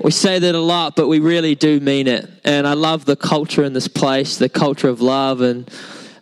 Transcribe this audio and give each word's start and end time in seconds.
We 0.00 0.10
say 0.10 0.38
that 0.38 0.54
a 0.54 0.60
lot, 0.60 0.96
but 0.96 1.06
we 1.08 1.20
really 1.20 1.54
do 1.54 1.78
mean 1.78 2.08
it. 2.08 2.28
And 2.44 2.66
I 2.66 2.72
love 2.72 3.04
the 3.04 3.16
culture 3.16 3.62
in 3.62 3.72
this 3.72 3.88
place, 3.88 4.36
the 4.36 4.48
culture 4.48 4.88
of 4.88 5.00
love. 5.00 5.42
And, 5.42 5.70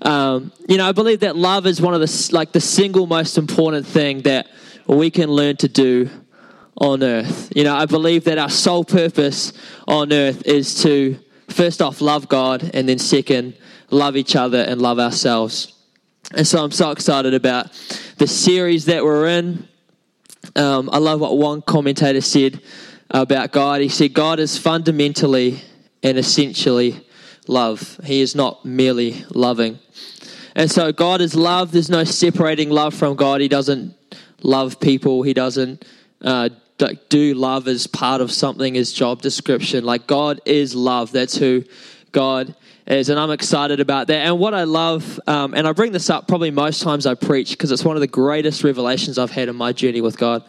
um, 0.03 0.53
you 0.69 0.77
know, 0.77 0.87
I 0.87 0.93
believe 0.93 1.21
that 1.21 1.37
love 1.37 1.67
is 1.67 1.81
one 1.81 1.95
of 1.95 2.01
the, 2.01 2.29
like, 2.33 2.53
the 2.53 2.61
single 2.61 3.07
most 3.07 3.39
important 3.39 3.87
thing 3.87 4.23
that 4.23 4.49
we 4.87 5.11
can 5.11 5.31
learn 5.31 5.57
to 5.59 5.69
do 5.69 6.11
on 6.77 7.03
earth. 7.03 7.53
You 7.55 7.65
know, 7.65 7.75
I 7.75 7.87
believe 7.87 8.25
that 8.25 8.39
our 8.39 8.51
sole 8.51 8.85
purpose 8.85 9.53
on 9.87 10.13
earth 10.13 10.43
is 10.47 10.83
to, 10.83 11.19
first 11.49 11.81
off, 11.81 12.01
love 12.01 12.29
God, 12.29 12.71
and 12.75 12.89
then 12.89 12.99
second, 12.99 13.55
love 13.91 14.17
each 14.17 14.35
other 14.35 14.59
and 14.59 14.83
love 14.83 14.99
ourselves. 14.99 15.75
And 16.35 16.47
so 16.47 16.63
I'm 16.63 16.71
so 16.71 16.91
excited 16.91 17.35
about 17.35 17.71
the 18.19 18.27
series 18.27 18.87
that 18.87 19.05
we're 19.05 19.27
in. 19.27 19.69
Um, 20.57 20.91
I 20.93 20.99
love 20.99 21.21
what 21.21 21.39
one 21.39 21.63
commentator 21.63 22.21
said 22.21 22.61
about 23.11 23.53
God. 23.53 23.81
He 23.81 23.89
said, 23.89 24.15
God 24.15 24.41
is 24.41 24.57
fundamentally 24.57 25.63
and 26.03 26.17
essentially 26.17 27.05
love, 27.47 28.01
He 28.05 28.21
is 28.21 28.35
not 28.35 28.65
merely 28.65 29.25
loving. 29.31 29.79
And 30.55 30.71
so 30.71 30.93
God 30.93 31.21
is 31.21 31.35
love. 31.35 31.73
There's 31.73 31.91
no 31.91 32.05
separating 32.05 32.71
love 32.71 32.95
from 32.95 33.15
God. 33.15 33.41
He 33.41 33.49
doesn't 33.49 33.95
love 34.43 34.81
people, 34.81 35.23
He 35.23 35.35
doesn't. 35.35 35.85
Uh, 36.23 36.51
do 37.09 37.35
love 37.35 37.69
as 37.69 37.87
part 37.87 38.21
of 38.21 38.33
something, 38.33 38.75
his 38.75 38.93
job 38.93 39.21
description. 39.21 39.85
Like 39.85 40.07
God 40.07 40.41
is 40.47 40.75
love. 40.75 41.13
That's 41.13 41.37
who 41.37 41.65
God 42.13 42.55
is. 42.87 43.09
And 43.09 43.19
I'm 43.19 43.31
excited 43.31 43.81
about 43.81 44.07
that. 44.09 44.27
And 44.27 44.39
what 44.39 44.55
I 44.55 44.65
love, 44.65 45.21
um, 45.27 45.55
and 45.55 45.67
I 45.67 45.73
bring 45.73 45.93
this 45.93 46.11
up 46.11 46.27
probably 46.27 46.51
most 46.51 46.83
times 46.83 47.07
I 47.07 47.15
preach 47.15 47.51
because 47.51 47.71
it's 47.71 47.85
one 47.85 47.97
of 47.97 48.01
the 48.01 48.07
greatest 48.07 48.65
revelations 48.65 49.19
I've 49.19 49.31
had 49.31 49.49
in 49.49 49.57
my 49.57 49.73
journey 49.73 50.01
with 50.01 50.19
God, 50.19 50.45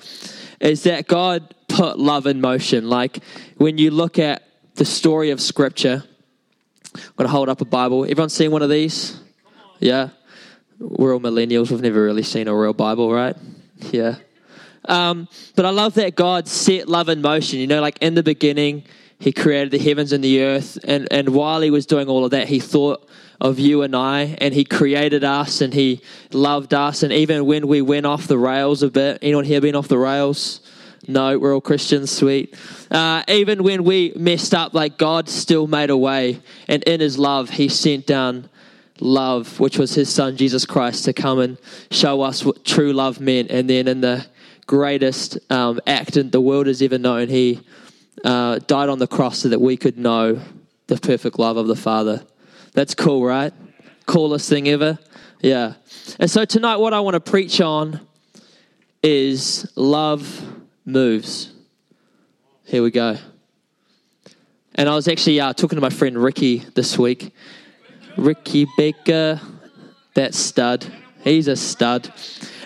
is 0.61 0.83
that 0.83 1.07
God 1.07 1.53
put 1.67 1.99
love 1.99 2.27
in 2.27 2.39
motion. 2.39 2.87
Like 2.89 3.19
when 3.57 3.77
you 3.77 3.91
look 3.91 4.19
at 4.19 4.43
the 4.75 4.85
story 4.85 5.31
of 5.31 5.41
Scripture, 5.41 6.03
I'm 6.95 7.01
going 7.17 7.27
to 7.27 7.31
hold 7.31 7.49
up 7.49 7.61
a 7.61 7.66
Bible. 7.66 8.03
Everyone 8.03 8.29
seen 8.29 8.51
one 8.51 8.61
of 8.61 8.69
these? 8.69 9.19
Yeah. 9.79 10.09
We're 10.79 11.13
all 11.13 11.19
millennials. 11.19 11.71
We've 11.71 11.81
never 11.81 12.03
really 12.03 12.23
seen 12.23 12.47
a 12.47 12.55
real 12.55 12.73
Bible, 12.73 13.11
right? 13.11 13.35
Yeah. 13.91 14.16
Um, 14.85 15.27
but 15.55 15.66
I 15.66 15.69
love 15.69 15.95
that 15.95 16.16
God 16.16 16.47
set 16.47 16.88
love 16.88 17.09
in 17.09 17.21
motion. 17.21 17.59
You 17.59 17.67
know, 17.67 17.81
like 17.81 17.97
in 18.01 18.16
the 18.16 18.23
beginning, 18.23 18.83
He 19.21 19.31
created 19.31 19.69
the 19.69 19.77
heavens 19.77 20.11
and 20.11 20.23
the 20.23 20.41
earth. 20.41 20.79
And, 20.83 21.07
and 21.11 21.29
while 21.29 21.61
He 21.61 21.69
was 21.69 21.85
doing 21.85 22.09
all 22.09 22.25
of 22.25 22.31
that, 22.31 22.47
He 22.47 22.59
thought 22.59 23.07
of 23.39 23.59
you 23.59 23.83
and 23.83 23.95
I, 23.95 24.35
and 24.39 24.51
He 24.51 24.65
created 24.65 25.23
us 25.23 25.61
and 25.61 25.75
He 25.75 26.01
loved 26.33 26.73
us. 26.73 27.03
And 27.03 27.13
even 27.13 27.45
when 27.45 27.67
we 27.67 27.83
went 27.83 28.07
off 28.07 28.25
the 28.25 28.39
rails 28.39 28.81
a 28.81 28.89
bit, 28.89 29.19
anyone 29.21 29.45
here 29.45 29.61
been 29.61 29.75
off 29.75 29.87
the 29.87 29.99
rails? 29.99 30.61
No, 31.07 31.37
we're 31.37 31.53
all 31.53 31.61
Christians, 31.61 32.11
sweet. 32.11 32.55
Uh, 32.89 33.21
even 33.27 33.61
when 33.61 33.83
we 33.83 34.11
messed 34.15 34.55
up, 34.55 34.73
like 34.73 34.97
God 34.97 35.29
still 35.29 35.67
made 35.67 35.91
a 35.91 35.97
way. 35.97 36.39
And 36.67 36.81
in 36.83 36.99
His 36.99 37.19
love, 37.19 37.51
He 37.51 37.69
sent 37.69 38.07
down 38.07 38.49
love, 38.99 39.59
which 39.59 39.77
was 39.77 39.93
His 39.93 40.09
Son, 40.09 40.35
Jesus 40.35 40.65
Christ, 40.65 41.05
to 41.05 41.13
come 41.13 41.38
and 41.38 41.59
show 41.91 42.21
us 42.21 42.43
what 42.43 42.65
true 42.65 42.91
love 42.91 43.21
meant. 43.21 43.51
And 43.51 43.69
then 43.69 43.88
in 43.88 44.01
the 44.01 44.25
greatest 44.65 45.38
um, 45.51 45.79
act 45.85 46.17
in 46.17 46.31
the 46.31 46.41
world 46.41 46.65
has 46.65 46.81
ever 46.81 46.97
known, 46.97 47.29
He 47.29 47.61
uh, 48.23 48.59
died 48.67 48.89
on 48.89 48.99
the 48.99 49.07
cross 49.07 49.39
so 49.39 49.49
that 49.49 49.59
we 49.61 49.77
could 49.77 49.97
know 49.97 50.41
the 50.88 50.97
perfect 50.97 51.39
love 51.39 51.57
of 51.57 51.67
the 51.67 51.75
Father. 51.75 52.23
That's 52.73 52.95
cool, 52.95 53.23
right? 53.23 53.53
Coolest 54.05 54.49
thing 54.49 54.67
ever. 54.67 54.99
Yeah. 55.41 55.73
And 56.19 56.29
so 56.29 56.45
tonight, 56.45 56.77
what 56.77 56.94
I 56.94 57.00
want 57.00 57.16
to 57.16 57.19
preach 57.19 57.61
on 57.61 58.00
is 59.03 59.71
love 59.75 60.41
moves. 60.85 61.51
Here 62.66 62.83
we 62.83 62.91
go. 62.91 63.17
And 64.75 64.88
I 64.88 64.95
was 64.95 65.07
actually 65.07 65.39
uh, 65.39 65.53
talking 65.53 65.75
to 65.75 65.81
my 65.81 65.89
friend 65.89 66.17
Ricky 66.17 66.59
this 66.59 66.97
week. 66.97 67.33
Ricky 68.17 68.67
Baker, 68.77 69.41
that 70.13 70.33
stud. 70.33 70.85
He's 71.23 71.47
a 71.47 71.55
stud. 71.55 72.11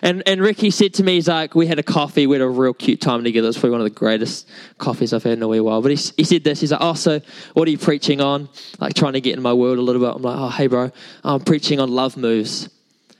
And 0.05 0.21
and 0.27 0.39
Ricky 0.39 0.69
said 0.69 0.93
to 0.93 1.03
me, 1.03 1.15
he's 1.15 1.27
like, 1.27 1.55
we 1.55 1.65
had 1.65 1.79
a 1.79 1.83
coffee, 1.83 2.27
we 2.27 2.35
had 2.35 2.43
a 2.43 2.47
real 2.47 2.75
cute 2.75 3.01
time 3.01 3.23
together. 3.23 3.47
It's 3.47 3.57
probably 3.57 3.71
one 3.71 3.81
of 3.81 3.85
the 3.85 3.99
greatest 3.99 4.47
coffees 4.77 5.13
I've 5.13 5.23
had 5.23 5.33
in 5.33 5.41
a 5.41 5.47
wee 5.47 5.59
while. 5.59 5.81
But 5.81 5.97
he, 5.97 6.11
he 6.15 6.23
said 6.23 6.43
this, 6.43 6.61
he's 6.61 6.71
like, 6.71 6.79
oh, 6.79 6.93
so 6.93 7.21
what 7.55 7.67
are 7.67 7.71
you 7.71 7.79
preaching 7.79 8.21
on? 8.21 8.47
Like 8.77 8.93
trying 8.93 9.13
to 9.13 9.21
get 9.21 9.35
in 9.35 9.41
my 9.41 9.53
world 9.53 9.79
a 9.79 9.81
little 9.81 9.99
bit. 9.99 10.15
I'm 10.15 10.21
like, 10.21 10.37
oh, 10.37 10.49
hey, 10.49 10.67
bro, 10.67 10.91
I'm 11.23 11.39
preaching 11.39 11.79
on 11.79 11.89
love 11.89 12.17
moves. 12.17 12.69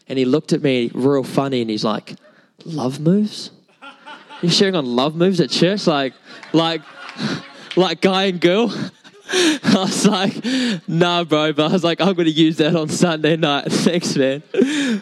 And 0.08 0.20
he 0.20 0.26
looked 0.26 0.54
at 0.54 0.62
me 0.62 0.92
real 0.94 1.24
funny 1.24 1.62
and 1.62 1.72
he's 1.72 1.84
like, 1.84 2.18
love 2.66 3.00
moves? 3.00 3.50
You're 4.44 4.52
sharing 4.52 4.76
on 4.76 4.86
love 4.86 5.16
moves 5.16 5.42
at 5.42 5.50
church? 5.50 5.88
Like, 5.88 6.14
like, 6.54 6.84
like 7.76 8.00
guy 8.00 8.26
and 8.26 8.40
girl? 8.40 8.72
I 9.34 9.74
was 9.74 10.06
like, 10.06 10.88
nah, 10.88 11.24
bro, 11.24 11.52
but 11.54 11.68
I 11.68 11.74
was 11.74 11.84
like, 11.84 12.00
I'm 12.00 12.14
going 12.14 12.28
to 12.28 12.32
use 12.32 12.58
that 12.58 12.76
on 12.76 12.90
Sunday 12.90 13.38
night. 13.38 13.66
Thanks, 13.72 14.16
man. 14.16 14.44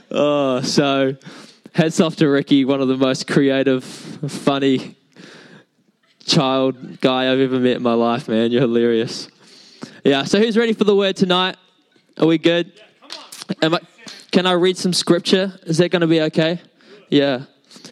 Oh, 0.10 0.62
so 0.62 1.18
hats 1.74 2.00
off 2.00 2.16
to 2.18 2.28
Ricky, 2.28 2.66
one 2.66 2.82
of 2.82 2.88
the 2.88 2.98
most 2.98 3.28
creative, 3.28 3.84
funny 3.84 4.96
child 6.26 7.02
guy 7.02 7.32
I've 7.32 7.40
ever 7.40 7.60
met 7.60 7.78
in 7.78 7.84
my 7.84 7.94
life, 7.94 8.28
man. 8.28 8.52
You're 8.52 8.62
hilarious. 8.62 9.28
Yeah, 10.04 10.24
so 10.24 10.40
who's 10.40 10.58
ready 10.58 10.74
for 10.74 10.84
the 10.86 10.96
word 10.96 11.16
tonight? 11.16 11.58
Are 12.18 12.28
we 12.28 12.38
good? 12.38 12.72
Am 13.62 13.74
I, 13.74 13.80
can 14.32 14.46
I 14.46 14.54
read 14.54 14.78
some 14.78 14.94
scripture? 14.94 15.60
Is 15.64 15.78
that 15.80 15.90
going 15.90 16.02
to 16.02 16.08
be 16.08 16.22
okay? 16.22 16.62
Yeah 17.10 17.46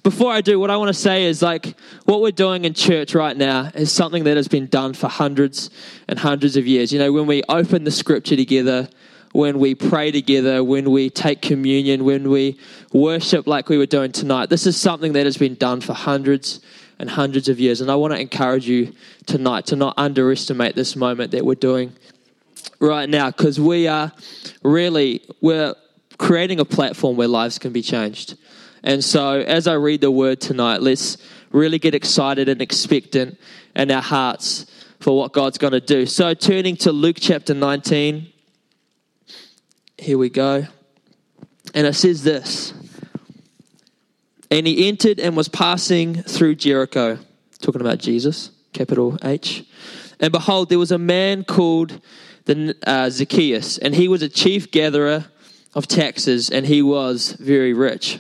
before 0.04 0.32
I 0.32 0.42
do, 0.42 0.60
what 0.60 0.70
I 0.70 0.78
want 0.78 0.90
to 0.90 0.94
say 0.94 1.26
is 1.26 1.42
like 1.42 1.76
what 2.06 2.22
we're 2.22 2.32
doing 2.32 2.66
in 2.66 2.74
church 2.74 3.14
right 3.14 3.36
now 3.36 3.72
is 3.74 3.92
something 3.92 4.24
that 4.24 4.38
has 4.38 4.48
been 4.48 4.68
done 4.68 4.94
for 4.94 5.08
hundreds 5.08 5.70
and 6.08 6.18
hundreds 6.18 6.58
of 6.58 6.66
years. 6.66 6.92
You 6.92 7.00
know, 7.00 7.12
when 7.12 7.28
we 7.28 7.44
open 7.50 7.84
the 7.84 7.92
scripture 7.92 8.36
together, 8.36 8.90
when 9.34 9.60
we 9.60 9.76
pray 9.76 10.12
together, 10.12 10.64
when 10.64 10.92
we 10.92 11.10
take 11.10 11.42
communion, 11.42 12.04
when 12.04 12.30
we 12.30 12.58
worship 12.92 13.48
like 13.48 13.70
we 13.70 13.78
were 13.78 13.86
doing 13.86 14.12
tonight, 14.12 14.50
this 14.50 14.68
is 14.68 14.76
something 14.76 15.14
that 15.14 15.26
has 15.26 15.38
been 15.38 15.56
done 15.56 15.82
for 15.82 15.94
hundreds 15.94 16.60
and 17.00 17.10
hundreds 17.10 17.50
of 17.50 17.60
years. 17.60 17.82
And 17.82 17.90
I 17.90 17.96
want 17.96 18.14
to 18.14 18.20
encourage 18.20 18.68
you 18.68 18.94
tonight 19.26 19.66
to 19.68 19.76
not 19.76 19.94
underestimate 19.98 20.76
this 20.76 20.96
moment 20.96 21.32
that 21.32 21.46
we're 21.46 21.56
doing 21.56 21.94
right 22.80 23.10
now 23.10 23.32
because 23.32 23.60
we 23.60 23.88
are 23.88 24.12
really 24.64 25.22
we're 25.42 25.76
creating 26.18 26.60
a 26.60 26.66
platform 26.66 27.18
where 27.18 27.28
lives 27.28 27.58
can 27.58 27.72
be 27.72 27.82
changed. 27.82 28.38
And 28.84 29.04
so, 29.04 29.42
as 29.42 29.68
I 29.68 29.74
read 29.74 30.02
the 30.02 30.12
word 30.12 30.42
tonight, 30.42 30.82
let's 30.82 31.18
really 31.52 31.80
get 31.80 31.94
excited 31.94 32.50
and 32.50 32.62
expectant 32.62 33.40
in 33.76 33.92
our 33.92 34.02
hearts 34.02 34.66
for 35.00 35.18
what 35.18 35.34
God's 35.34 35.58
going 35.58 35.74
to 35.74 35.80
do. 35.80 36.06
So, 36.06 36.34
turning 36.34 36.76
to 36.78 36.92
Luke 36.92 37.18
chapter 37.20 37.54
19, 37.54 38.32
here 40.02 40.18
we 40.18 40.30
go. 40.30 40.66
And 41.74 41.88
it 41.88 41.94
says 41.94 42.24
this 42.24 42.74
And 44.50 44.66
he 44.66 44.88
entered 44.88 45.20
and 45.20 45.38
was 45.38 45.48
passing 45.48 46.24
through 46.24 46.56
Jericho, 46.56 47.20
talking 47.60 47.82
about 47.82 48.00
Jesus, 48.00 48.52
capital 48.74 49.18
H. 49.24 49.64
And 50.20 50.32
behold, 50.32 50.70
there 50.70 50.80
was 50.80 50.92
a 50.92 50.98
man 50.98 51.44
called 51.44 52.02
the, 52.46 52.76
uh, 52.86 53.10
Zacchaeus, 53.10 53.78
and 53.78 53.96
he 53.96 54.08
was 54.08 54.22
a 54.22 54.30
chief 54.30 54.72
gatherer 54.72 55.26
of 55.74 55.88
taxes, 55.88 56.50
and 56.50 56.66
he 56.66 56.82
was 56.82 57.34
very 57.34 57.74
rich. 57.74 58.20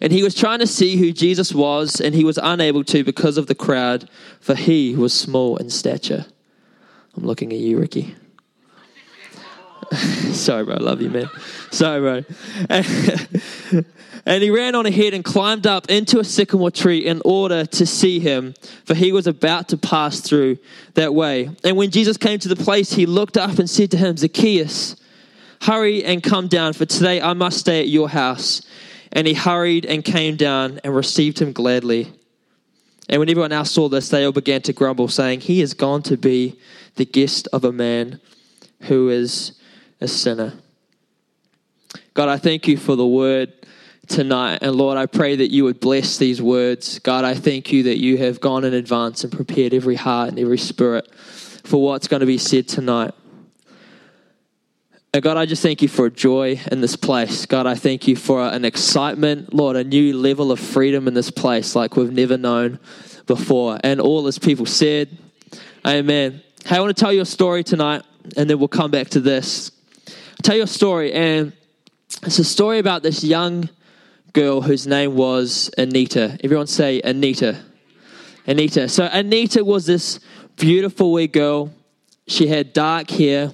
And 0.00 0.12
he 0.12 0.22
was 0.22 0.34
trying 0.34 0.60
to 0.60 0.66
see 0.66 0.96
who 0.96 1.12
Jesus 1.12 1.54
was, 1.54 2.00
and 2.00 2.14
he 2.14 2.24
was 2.24 2.38
unable 2.42 2.84
to 2.84 3.04
because 3.04 3.36
of 3.36 3.46
the 3.46 3.54
crowd, 3.54 4.08
for 4.40 4.54
he 4.54 4.94
was 4.94 5.12
small 5.12 5.56
in 5.56 5.70
stature. 5.70 6.26
I'm 7.16 7.24
looking 7.24 7.52
at 7.52 7.58
you, 7.58 7.78
Ricky. 7.78 8.14
Sorry, 10.32 10.64
bro. 10.64 10.74
I 10.74 10.78
love 10.78 11.00
you, 11.00 11.10
man. 11.10 11.30
Sorry, 11.70 12.00
bro. 12.00 12.24
and 14.26 14.42
he 14.42 14.50
ran 14.50 14.74
on 14.74 14.86
ahead 14.86 15.14
and 15.14 15.24
climbed 15.24 15.66
up 15.66 15.88
into 15.88 16.18
a 16.18 16.24
sycamore 16.24 16.70
tree 16.70 16.98
in 16.98 17.22
order 17.24 17.64
to 17.64 17.86
see 17.86 18.18
him, 18.18 18.54
for 18.84 18.94
he 18.94 19.12
was 19.12 19.26
about 19.26 19.68
to 19.68 19.76
pass 19.76 20.20
through 20.20 20.58
that 20.94 21.14
way. 21.14 21.50
And 21.64 21.76
when 21.76 21.90
Jesus 21.90 22.16
came 22.16 22.38
to 22.40 22.48
the 22.48 22.56
place, 22.56 22.92
he 22.92 23.06
looked 23.06 23.36
up 23.36 23.58
and 23.58 23.68
said 23.70 23.90
to 23.92 23.96
him, 23.96 24.16
Zacchaeus, 24.16 24.96
hurry 25.62 26.04
and 26.04 26.22
come 26.22 26.48
down, 26.48 26.72
for 26.72 26.84
today 26.86 27.20
I 27.20 27.32
must 27.34 27.58
stay 27.58 27.80
at 27.80 27.88
your 27.88 28.08
house. 28.08 28.62
And 29.12 29.26
he 29.26 29.34
hurried 29.34 29.86
and 29.86 30.04
came 30.04 30.36
down 30.36 30.80
and 30.84 30.94
received 30.94 31.38
him 31.38 31.52
gladly. 31.52 32.12
And 33.08 33.20
when 33.20 33.30
everyone 33.30 33.52
else 33.52 33.70
saw 33.70 33.88
this, 33.88 34.08
they 34.08 34.24
all 34.24 34.32
began 34.32 34.62
to 34.62 34.72
grumble, 34.72 35.08
saying, 35.08 35.42
He 35.42 35.60
has 35.60 35.74
gone 35.74 36.02
to 36.02 36.16
be 36.16 36.58
the 36.96 37.04
guest 37.04 37.48
of 37.52 37.64
a 37.64 37.72
man 37.72 38.20
who 38.82 39.08
is 39.08 39.52
a 40.00 40.08
sinner. 40.08 40.54
God, 42.14 42.28
I 42.28 42.36
thank 42.36 42.68
you 42.68 42.76
for 42.76 42.96
the 42.96 43.06
word 43.06 43.52
tonight. 44.06 44.58
And 44.62 44.74
Lord, 44.74 44.96
I 44.96 45.06
pray 45.06 45.36
that 45.36 45.50
you 45.50 45.64
would 45.64 45.80
bless 45.80 46.18
these 46.18 46.40
words. 46.40 46.98
God, 46.98 47.24
I 47.24 47.34
thank 47.34 47.72
you 47.72 47.84
that 47.84 47.98
you 47.98 48.18
have 48.18 48.40
gone 48.40 48.64
in 48.64 48.74
advance 48.74 49.24
and 49.24 49.32
prepared 49.32 49.74
every 49.74 49.96
heart 49.96 50.30
and 50.30 50.38
every 50.38 50.58
spirit 50.58 51.12
for 51.14 51.82
what's 51.82 52.08
going 52.08 52.20
to 52.20 52.26
be 52.26 52.38
said 52.38 52.68
tonight. 52.68 53.12
And 55.12 55.22
God, 55.22 55.36
I 55.36 55.46
just 55.46 55.62
thank 55.62 55.80
you 55.80 55.88
for 55.88 56.10
joy 56.10 56.60
in 56.70 56.80
this 56.80 56.94
place. 56.94 57.46
God, 57.46 57.66
I 57.66 57.74
thank 57.74 58.06
you 58.06 58.16
for 58.16 58.42
an 58.42 58.64
excitement, 58.64 59.54
Lord, 59.54 59.76
a 59.76 59.84
new 59.84 60.16
level 60.16 60.52
of 60.52 60.60
freedom 60.60 61.08
in 61.08 61.14
this 61.14 61.30
place 61.30 61.74
like 61.74 61.96
we've 61.96 62.12
never 62.12 62.36
known 62.36 62.78
before. 63.26 63.78
And 63.82 64.00
all 64.00 64.26
as 64.26 64.38
people 64.38 64.66
said, 64.66 65.16
Amen. 65.86 66.42
Hey, 66.64 66.76
I 66.76 66.80
want 66.80 66.94
to 66.96 67.00
tell 67.00 67.12
you 67.12 67.22
a 67.22 67.26
story 67.26 67.62
tonight, 67.64 68.02
and 68.36 68.50
then 68.50 68.58
we'll 68.58 68.68
come 68.68 68.90
back 68.90 69.08
to 69.10 69.20
this. 69.20 69.70
Tell 70.42 70.56
you 70.56 70.62
a 70.62 70.66
story, 70.66 71.12
and 71.12 71.52
it's 72.22 72.38
a 72.38 72.44
story 72.44 72.78
about 72.78 73.02
this 73.02 73.24
young 73.24 73.68
girl 74.32 74.60
whose 74.60 74.86
name 74.86 75.16
was 75.16 75.70
Anita. 75.78 76.38
Everyone 76.42 76.66
say 76.66 77.00
Anita. 77.02 77.60
Anita. 78.46 78.88
So, 78.88 79.08
Anita 79.10 79.64
was 79.64 79.86
this 79.86 80.20
beautiful 80.56 81.12
wee 81.12 81.26
girl. 81.26 81.72
She 82.26 82.46
had 82.46 82.72
dark 82.72 83.10
hair 83.10 83.52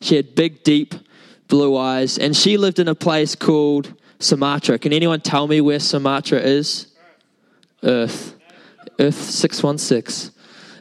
she 0.00 0.16
had 0.16 0.34
big, 0.34 0.62
deep 0.62 0.94
blue 1.48 1.76
eyes, 1.76 2.18
and 2.18 2.36
she 2.36 2.56
lived 2.56 2.78
in 2.78 2.88
a 2.88 2.94
place 2.94 3.34
called 3.34 3.94
Sumatra. 4.18 4.78
Can 4.78 4.92
anyone 4.92 5.20
tell 5.20 5.46
me 5.46 5.60
where 5.60 5.78
Sumatra 5.80 6.40
is? 6.40 6.88
Earth. 7.82 8.34
Earth 8.98 9.20
616. 9.20 10.32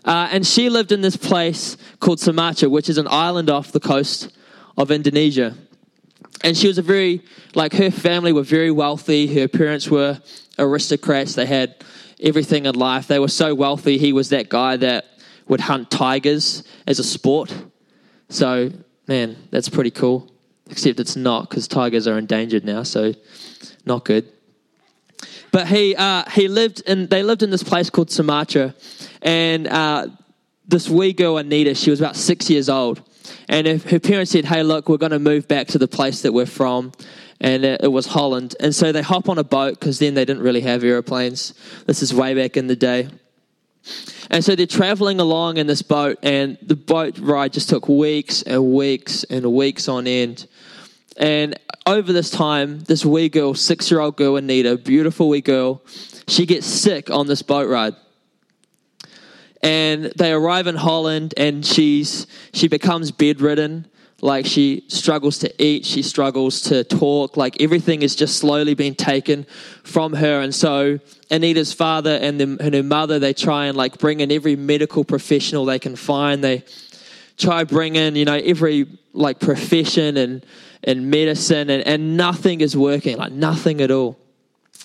Uh, 0.06 0.28
and 0.32 0.46
she 0.46 0.70
lived 0.70 0.92
in 0.92 1.02
this 1.02 1.16
place 1.16 1.78
called 2.00 2.20
Sumatra, 2.20 2.70
which 2.70 2.90
is 2.90 2.98
an 2.98 3.08
island 3.10 3.50
off 3.50 3.72
the 3.72 3.80
coast 3.80 4.36
of 4.78 4.92
Indonesia. 4.92 5.56
And 6.44 6.58
she 6.58 6.68
was 6.68 6.78
a 6.78 6.82
very, 6.82 7.22
like, 7.56 7.74
her 7.74 7.92
family 7.92 8.34
were 8.34 8.44
very 8.44 8.72
wealthy. 8.72 9.28
Her 9.34 9.48
parents 9.48 9.90
were 9.90 10.20
aristocrats. 10.60 11.36
They 11.36 11.46
had 11.46 11.76
everything 12.22 12.66
in 12.66 12.76
life. 12.76 13.08
They 13.08 13.20
were 13.20 13.28
so 13.28 13.56
wealthy. 13.56 13.98
He 13.98 14.14
was 14.14 14.30
that 14.30 14.50
guy 14.50 14.78
that 14.78 15.06
would 15.48 15.62
hunt 15.62 15.92
tigers 15.92 16.64
as 16.88 17.00
a 17.00 17.04
sport. 17.04 17.54
So 18.30 18.72
Man, 19.08 19.36
that's 19.52 19.68
pretty 19.68 19.92
cool. 19.92 20.32
Except 20.70 21.00
it's 21.00 21.16
not 21.16 21.50
because 21.50 21.68
tigers 21.68 22.08
are 22.08 22.18
endangered 22.18 22.64
now, 22.64 22.84
so 22.84 23.14
not 23.86 24.06
good. 24.06 24.28
But 25.52 25.68
he 25.68 25.96
uh, 25.96 26.24
he 26.32 26.48
lived 26.48 26.82
in 26.88 27.08
they 27.08 27.22
lived 27.22 27.44
in 27.44 27.50
this 27.50 27.64
place 27.64 27.90
called 27.90 28.10
Sumatra, 28.10 28.74
and 29.22 29.68
uh, 29.68 30.08
this 30.66 30.90
wee 30.90 31.12
girl 31.12 31.38
Anita, 31.38 31.76
she 31.76 31.90
was 31.90 32.00
about 32.00 32.16
six 32.16 32.50
years 32.50 32.70
old, 32.70 33.02
and 33.48 33.68
her 33.68 34.00
parents 34.00 34.32
said, 34.32 34.46
"Hey, 34.46 34.64
look, 34.64 34.90
we're 34.90 34.98
going 34.98 35.12
to 35.12 35.20
move 35.20 35.48
back 35.48 35.68
to 35.68 35.78
the 35.78 35.88
place 35.88 36.22
that 36.22 36.34
we're 36.34 36.46
from." 36.46 36.92
and 37.44 37.66
it, 37.66 37.92
was 37.92 38.08
Holland. 38.08 38.56
And 38.62 38.74
so 38.74 38.94
they 38.94 39.02
hop 39.02 39.28
on 39.28 39.38
a 39.38 39.44
boat 39.44 39.78
because 39.78 40.00
then 40.00 40.14
they 40.14 40.24
didn't 40.24 40.44
really 40.44 40.62
have 40.62 40.82
airplanes. 40.82 41.54
This 41.86 42.02
is 42.02 42.14
way 42.14 42.34
back 42.34 42.56
in 42.56 42.68
the 42.68 42.76
day. 42.76 43.10
And 44.30 44.44
so 44.44 44.56
they're 44.56 44.66
traveling 44.66 45.20
along 45.20 45.58
in 45.58 45.68
this 45.68 45.82
boat, 45.82 46.18
and 46.24 46.58
the 46.62 46.76
boat 46.76 47.20
ride 47.20 47.52
just 47.52 47.70
took 47.70 47.90
weeks 47.90 48.42
and 48.44 48.74
weeks 48.74 49.26
and 49.26 49.52
weeks 49.52 49.90
on 49.90 50.08
end. 50.08 50.48
And 51.18 51.60
over 51.86 52.14
this 52.14 52.30
time, 52.30 52.80
this 52.80 53.06
wee 53.06 53.28
girl, 53.28 53.54
six 53.54 53.92
year 53.92 54.00
old 54.00 54.16
girl, 54.16 54.38
Anita, 54.38 54.78
beautiful 54.78 55.28
wee 55.28 55.42
girl, 55.42 55.82
she 56.30 56.46
gets 56.46 56.66
sick 56.66 57.10
on 57.10 57.28
this 57.28 57.42
boat 57.42 57.68
ride. 57.68 57.96
And 59.64 60.06
they 60.18 60.32
arrive 60.32 60.68
in 60.68 60.76
Holland, 60.76 61.34
and 61.38 61.66
she's 61.66 62.28
she 62.54 62.68
becomes 62.68 63.12
bedridden 63.12 63.88
like 64.24 64.46
she 64.46 64.86
struggles 64.88 65.40
to 65.40 65.54
eat, 65.62 65.86
she 65.86 66.02
struggles 66.02 66.62
to 66.62 66.86
talk, 66.86 67.36
like 67.36 67.62
everything 67.62 68.04
is 68.04 68.16
just 68.16 68.38
slowly 68.38 68.74
being 68.74 68.96
taken 68.96 69.46
from 69.84 70.14
her. 70.14 70.40
And 70.40 70.56
so 70.56 71.02
Anita's 71.30 71.74
father 71.74 72.12
and, 72.22 72.40
and 72.40 72.74
her 72.74 72.84
mother, 72.84 73.20
they 73.20 73.34
try 73.34 73.66
and 73.66 73.76
like 73.76 73.98
bring 73.98 74.22
in 74.22 74.32
every 74.32 74.56
medical 74.56 75.04
professional 75.04 75.66
they 75.66 75.78
can 75.78 75.98
find. 75.98 76.42
They 76.42 76.64
try 77.36 77.66
bring 77.66 77.98
in, 77.98 78.16
you 78.16 78.24
know, 78.24 78.36
every 78.36 78.88
like 79.12 79.42
profession 79.42 80.16
and, 80.16 80.46
and 80.86 81.12
medicine 81.12 81.70
and, 81.70 81.86
and 81.86 82.16
nothing 82.16 82.62
is 82.62 82.78
working, 82.78 83.18
like 83.18 83.34
nothing 83.34 83.82
at 83.82 83.92
all. 83.92 84.18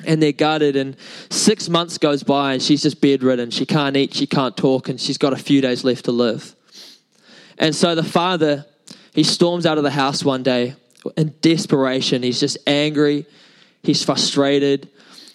And 0.06 0.23
they're 0.23 0.33
gutted 0.33 0.77
and 0.77 0.97
six 1.29 1.69
months 1.69 1.99
goes 1.99 2.23
by 2.23 2.53
and 2.53 2.62
she's 2.62 2.83
just 2.83 3.00
bedridden. 3.00 3.50
She 3.50 3.67
can't 3.67 3.97
eat, 3.97 4.15
she 4.15 4.27
can't 4.27 4.56
talk, 4.56 4.89
and 4.89 5.00
she's 5.00 5.19
got 5.19 5.33
a 5.33 5.37
few 5.37 5.61
days 5.61 5.83
left 5.83 6.05
to 6.05 6.12
live. 6.12 6.55
And 7.59 7.75
so 7.75 7.97
the 7.97 8.05
father 8.05 8.65
he 9.19 9.25
storms 9.25 9.67
out 9.67 9.79
of 9.79 9.83
the 9.85 9.91
house 9.91 10.25
one 10.25 10.45
day 10.45 10.77
in 11.17 11.35
desperation. 11.41 12.23
He's 12.23 12.39
just 12.39 12.56
angry, 12.69 13.27
he's 13.83 14.05
frustrated, 14.05 14.89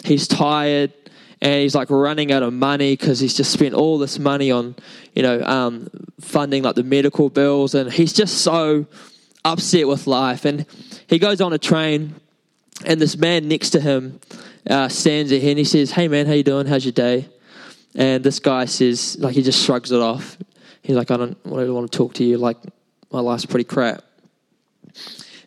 he's 0.05 0.25
tired, 0.25 0.93
and 1.41 1.61
he's 1.61 1.75
like 1.75 1.89
running 1.89 2.31
out 2.31 2.43
of 2.43 2.53
money 2.53 2.93
because 2.93 3.19
he's 3.19 3.33
just 3.33 3.51
spent 3.51 3.73
all 3.73 3.97
this 3.97 4.19
money 4.19 4.51
on, 4.51 4.75
you 5.13 5.21
know, 5.21 5.41
um, 5.43 5.89
funding 6.21 6.63
like 6.63 6.75
the 6.75 6.83
medical 6.83 7.29
bills, 7.29 7.75
and 7.75 7.91
he's 7.91 8.13
just 8.13 8.37
so 8.37 8.85
upset 9.43 9.85
with 9.85 10.07
life. 10.07 10.45
And 10.45 10.65
he 11.07 11.19
goes 11.19 11.41
on 11.41 11.51
a 11.51 11.57
train, 11.57 12.15
and 12.85 13.01
this 13.01 13.17
man 13.17 13.49
next 13.49 13.71
to 13.71 13.81
him 13.81 14.21
uh, 14.69 14.87
stands 14.89 15.31
there 15.31 15.41
and 15.41 15.57
he 15.57 15.65
says, 15.65 15.91
"Hey 15.91 16.07
man, 16.07 16.25
how 16.25 16.33
you 16.33 16.43
doing? 16.43 16.67
How's 16.67 16.85
your 16.85 16.91
day?" 16.91 17.29
And 17.95 18.23
this 18.23 18.39
guy 18.39 18.65
says, 18.65 19.17
like, 19.19 19.35
he 19.35 19.43
just 19.43 19.63
shrugs 19.63 19.91
it 19.91 20.01
off. 20.01 20.37
He's 20.81 20.95
like, 20.95 21.11
"I 21.11 21.17
don't, 21.17 21.37
I 21.45 21.49
want 21.69 21.91
to 21.91 21.95
talk 21.95 22.15
to 22.15 22.23
you. 22.23 22.37
Like, 22.37 22.57
my 23.13 23.19
life's 23.19 23.45
pretty 23.45 23.63
crap. 23.63 24.03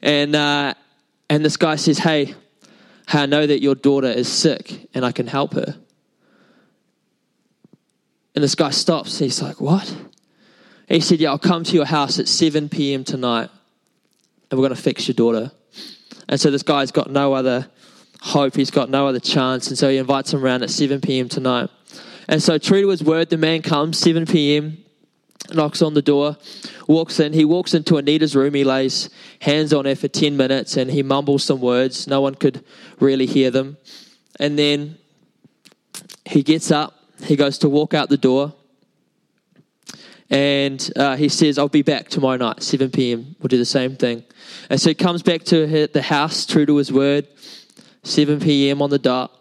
And, 0.01 0.37
uh, 0.37 0.75
and 1.29 1.45
this 1.45 1.57
guy 1.57 1.75
says, 1.75 1.99
hey, 1.99 2.35
I 3.09 3.27
know 3.27 3.45
that 3.45 3.61
your 3.61 3.75
daughter 3.75 4.07
is 4.07 4.29
sick 4.29 4.89
and 4.95 5.05
I 5.05 5.11
can 5.11 5.27
help 5.27 5.55
her. 5.55 5.77
And 8.35 8.45
this 8.45 8.55
guy 8.55 8.71
stops. 8.71 9.19
He's 9.19 9.43
like, 9.43 9.61
what? 9.61 9.95
he 10.89 11.01
said, 11.01 11.19
yeah, 11.19 11.31
I'll 11.31 11.39
come 11.39 11.65
to 11.65 11.75
your 11.75 11.87
house 11.87 12.21
at 12.21 12.29
7 12.29 12.69
p.m. 12.69 13.03
tonight 13.03 13.51
and 14.51 14.59
we're 14.59 14.69
going 14.69 14.77
to 14.77 14.83
fix 14.83 15.09
your 15.09 15.17
daughter. 15.17 15.51
And 16.29 16.41
so 16.41 16.53
this 16.53 16.63
guy's 16.63 16.93
got 16.93 17.11
no 17.11 17.33
other 17.33 17.69
hope. 18.21 18.57
He's 18.57 18.71
got 18.71 18.91
no 18.91 19.07
other 19.07 19.21
chance. 19.21 19.69
And 19.69 19.79
so 19.79 19.89
he 19.89 19.99
invites 19.99 20.33
him 20.33 20.45
around 20.45 20.63
at 20.63 20.71
7 20.71 21.01
p.m. 21.01 21.29
tonight. 21.29 21.71
And 22.29 22.43
so, 22.43 22.59
true 22.59 22.83
to 22.83 22.89
his 22.89 23.05
word, 23.05 23.31
the 23.31 23.37
man 23.37 23.63
comes 23.63 23.99
7 23.99 24.27
p.m 24.27 24.79
knocks 25.53 25.83
on 25.83 25.95
the 25.95 26.03
door, 26.03 26.37
walks 26.87 27.21
in. 27.21 27.33
He 27.33 27.45
walks 27.45 27.75
into 27.75 27.99
Anita's 27.99 28.35
room. 28.35 28.55
He 28.55 28.65
lays 28.65 29.11
hands 29.41 29.73
on 29.73 29.85
her 29.85 29.95
for 29.95 30.09
10 30.09 30.37
minutes 30.37 30.77
and 30.77 30.91
he 30.91 31.03
mumbles 31.03 31.45
some 31.45 31.61
words. 31.61 32.07
No 32.07 32.21
one 32.21 32.35
could 32.35 32.65
really 33.01 33.27
hear 33.27 33.51
them. 33.51 33.77
And 34.39 34.59
then 34.59 34.99
he 36.25 36.43
gets 36.43 36.71
up, 36.71 36.95
he 37.23 37.37
goes 37.37 37.59
to 37.59 37.69
walk 37.69 37.95
out 37.95 38.09
the 38.09 38.17
door, 38.17 38.53
and 40.29 40.91
uh, 40.97 41.17
he 41.17 41.29
says, 41.29 41.57
I'll 41.57 41.69
be 41.69 41.83
back 41.83 42.09
tomorrow 42.09 42.37
night, 42.37 42.63
7 42.63 42.91
p.m. 42.91 43.37
We'll 43.39 43.49
do 43.49 43.59
the 43.59 43.65
same 43.65 43.97
thing. 43.97 44.25
And 44.69 44.81
so 44.81 44.91
he 44.91 44.95
comes 44.95 45.23
back 45.23 45.45
to 45.45 45.87
the 45.87 46.03
house, 46.03 46.45
true 46.45 46.67
to 46.67 46.77
his 46.77 46.93
word, 46.93 47.29
7 48.07 48.41
p.m. 48.41 48.81
on 48.81 48.91
the 48.91 48.99
dot. 48.99 49.33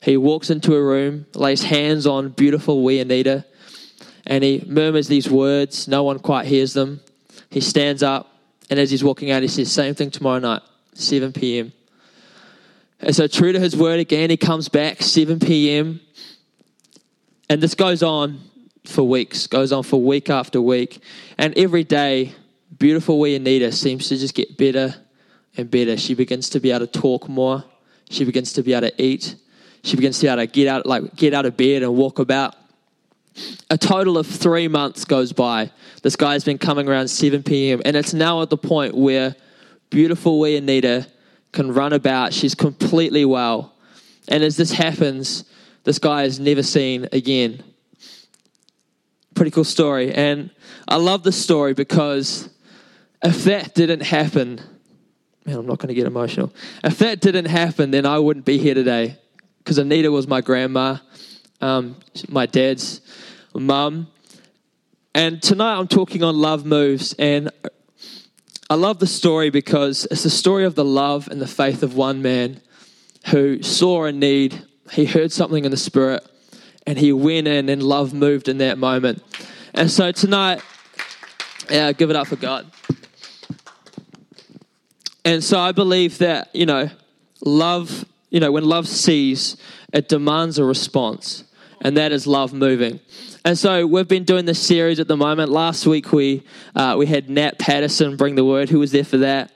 He 0.00 0.16
walks 0.16 0.50
into 0.50 0.74
a 0.74 0.82
room, 0.82 1.26
lays 1.34 1.62
hands 1.62 2.06
on 2.06 2.30
beautiful 2.30 2.82
wee 2.82 3.00
Anita, 3.00 3.44
and 4.26 4.44
he 4.44 4.64
murmurs 4.66 5.08
these 5.08 5.30
words. 5.30 5.88
No 5.88 6.02
one 6.02 6.18
quite 6.18 6.46
hears 6.46 6.74
them. 6.74 7.00
He 7.50 7.60
stands 7.60 8.02
up, 8.02 8.30
and 8.68 8.78
as 8.78 8.90
he's 8.90 9.04
walking 9.04 9.30
out, 9.30 9.42
he 9.42 9.48
says, 9.48 9.70
Same 9.70 9.94
thing 9.94 10.10
tomorrow 10.10 10.40
night, 10.40 10.62
7 10.94 11.32
p.m. 11.32 11.72
And 13.00 13.14
so, 13.16 13.26
true 13.26 13.52
to 13.52 13.60
his 13.60 13.76
word 13.76 13.98
again, 13.98 14.30
he 14.30 14.36
comes 14.36 14.68
back, 14.68 15.02
7 15.02 15.38
p.m. 15.38 16.00
And 17.48 17.62
this 17.62 17.74
goes 17.74 18.02
on 18.02 18.40
for 18.84 19.02
weeks, 19.02 19.46
goes 19.46 19.72
on 19.72 19.82
for 19.82 20.00
week 20.00 20.30
after 20.30 20.60
week. 20.60 21.02
And 21.38 21.56
every 21.56 21.84
day, 21.84 22.34
beautiful 22.78 23.18
wee 23.18 23.36
Anita 23.36 23.72
seems 23.72 24.08
to 24.08 24.16
just 24.16 24.34
get 24.34 24.56
better 24.56 24.94
and 25.56 25.70
better. 25.70 25.96
She 25.96 26.14
begins 26.14 26.48
to 26.50 26.60
be 26.60 26.70
able 26.70 26.86
to 26.86 27.00
talk 27.00 27.28
more. 27.28 27.64
She 28.12 28.24
begins 28.24 28.52
to 28.54 28.62
be 28.62 28.74
able 28.74 28.88
to 28.88 29.02
eat. 29.02 29.36
She 29.82 29.96
begins 29.96 30.18
to 30.20 30.26
be 30.26 30.28
able 30.28 30.42
to 30.42 30.46
get 30.46 30.68
out, 30.68 30.86
like 30.86 31.16
get 31.16 31.34
out 31.34 31.46
of 31.46 31.56
bed 31.56 31.82
and 31.82 31.94
walk 31.94 32.18
about. 32.18 32.54
A 33.70 33.78
total 33.78 34.18
of 34.18 34.26
three 34.26 34.68
months 34.68 35.06
goes 35.06 35.32
by. 35.32 35.70
This 36.02 36.16
guy's 36.16 36.44
been 36.44 36.58
coming 36.58 36.88
around 36.88 37.08
7 37.08 37.42
p.m. 37.42 37.80
and 37.84 37.96
it's 37.96 38.12
now 38.12 38.42
at 38.42 38.50
the 38.50 38.58
point 38.58 38.94
where 38.94 39.34
beautiful 39.88 40.38
wee 40.38 40.56
Anita 40.56 41.06
can 41.52 41.72
run 41.72 41.94
about. 41.94 42.34
She's 42.34 42.54
completely 42.54 43.24
well. 43.24 43.74
And 44.28 44.44
as 44.44 44.56
this 44.56 44.72
happens, 44.72 45.44
this 45.84 45.98
guy 45.98 46.24
is 46.24 46.38
never 46.38 46.62
seen 46.62 47.08
again. 47.12 47.62
Pretty 49.34 49.50
cool 49.50 49.64
story. 49.64 50.12
And 50.12 50.50
I 50.86 50.96
love 50.96 51.22
this 51.22 51.42
story 51.42 51.72
because 51.72 52.50
if 53.22 53.44
that 53.44 53.74
didn't 53.74 54.02
happen, 54.02 54.60
man, 55.44 55.56
I'm 55.56 55.66
not 55.66 55.78
going 55.78 55.88
to 55.88 55.94
get 55.94 56.06
emotional. 56.06 56.52
If 56.84 56.98
that 56.98 57.20
didn't 57.20 57.46
happen, 57.46 57.90
then 57.90 58.06
I 58.06 58.18
wouldn't 58.18 58.44
be 58.44 58.58
here 58.58 58.74
today 58.74 59.18
because 59.58 59.78
Anita 59.78 60.10
was 60.10 60.26
my 60.26 60.40
grandma, 60.40 60.98
um, 61.60 61.96
my 62.28 62.46
dad's 62.46 63.00
mum. 63.54 64.08
And 65.14 65.42
tonight 65.42 65.76
I'm 65.76 65.88
talking 65.88 66.22
on 66.22 66.38
love 66.38 66.64
moves. 66.64 67.12
And 67.14 67.50
I 68.70 68.74
love 68.74 68.98
the 68.98 69.06
story 69.06 69.50
because 69.50 70.06
it's 70.10 70.22
the 70.22 70.30
story 70.30 70.64
of 70.64 70.74
the 70.74 70.84
love 70.84 71.28
and 71.28 71.40
the 71.40 71.46
faith 71.46 71.82
of 71.82 71.94
one 71.94 72.22
man 72.22 72.60
who 73.28 73.62
saw 73.62 74.04
a 74.04 74.12
need, 74.12 74.62
he 74.90 75.04
heard 75.04 75.30
something 75.30 75.64
in 75.64 75.70
the 75.70 75.76
spirit, 75.76 76.26
and 76.86 76.98
he 76.98 77.12
went 77.12 77.46
in 77.46 77.68
and 77.68 77.82
love 77.82 78.12
moved 78.12 78.48
in 78.48 78.58
that 78.58 78.78
moment. 78.78 79.22
And 79.74 79.90
so 79.90 80.10
tonight, 80.10 80.62
yeah, 81.70 81.92
give 81.92 82.10
it 82.10 82.16
up 82.16 82.26
for 82.26 82.36
God. 82.36 82.70
And 85.24 85.42
so 85.42 85.58
I 85.58 85.72
believe 85.72 86.18
that, 86.18 86.54
you 86.54 86.66
know, 86.66 86.90
love, 87.44 88.04
you 88.30 88.40
know, 88.40 88.50
when 88.50 88.64
love 88.64 88.88
sees, 88.88 89.56
it 89.92 90.08
demands 90.08 90.58
a 90.58 90.64
response, 90.64 91.44
and 91.80 91.96
that 91.96 92.12
is 92.12 92.26
love 92.26 92.52
moving. 92.52 93.00
And 93.44 93.58
so 93.58 93.86
we've 93.86 94.08
been 94.08 94.24
doing 94.24 94.44
this 94.46 94.60
series 94.60 95.00
at 95.00 95.08
the 95.08 95.16
moment. 95.16 95.50
Last 95.50 95.86
week 95.86 96.12
we 96.12 96.42
uh, 96.74 96.96
we 96.98 97.06
had 97.06 97.28
Nat 97.28 97.58
Patterson 97.58 98.16
bring 98.16 98.34
the 98.34 98.44
word. 98.44 98.68
Who 98.68 98.78
was 98.78 98.92
there 98.92 99.04
for 99.04 99.18
that? 99.18 99.50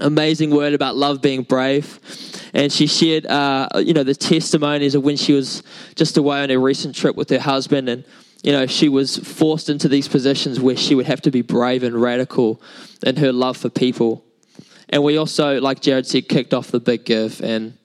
Amazing 0.00 0.50
word 0.50 0.74
about 0.74 0.96
love 0.96 1.22
being 1.22 1.42
brave, 1.42 2.00
and 2.52 2.72
she 2.72 2.88
shared 2.88 3.26
uh, 3.26 3.68
you 3.76 3.94
know 3.94 4.02
the 4.02 4.14
testimonies 4.14 4.94
of 4.96 5.04
when 5.04 5.16
she 5.16 5.32
was 5.32 5.62
just 5.94 6.16
away 6.16 6.42
on 6.42 6.50
a 6.50 6.58
recent 6.58 6.96
trip 6.96 7.14
with 7.14 7.30
her 7.30 7.38
husband, 7.38 7.88
and 7.88 8.04
you 8.42 8.50
know 8.50 8.66
she 8.66 8.88
was 8.88 9.18
forced 9.18 9.68
into 9.68 9.88
these 9.88 10.08
positions 10.08 10.58
where 10.58 10.76
she 10.76 10.96
would 10.96 11.06
have 11.06 11.20
to 11.22 11.30
be 11.30 11.42
brave 11.42 11.84
and 11.84 12.00
radical 12.00 12.60
in 13.04 13.16
her 13.16 13.32
love 13.32 13.56
for 13.56 13.68
people. 13.68 14.24
And 14.94 15.02
we 15.02 15.16
also, 15.16 15.60
like 15.60 15.80
Jared 15.80 16.06
said, 16.06 16.28
kicked 16.28 16.54
off 16.54 16.70
the 16.70 16.78
big 16.78 17.04
give. 17.04 17.40
And 17.40 17.76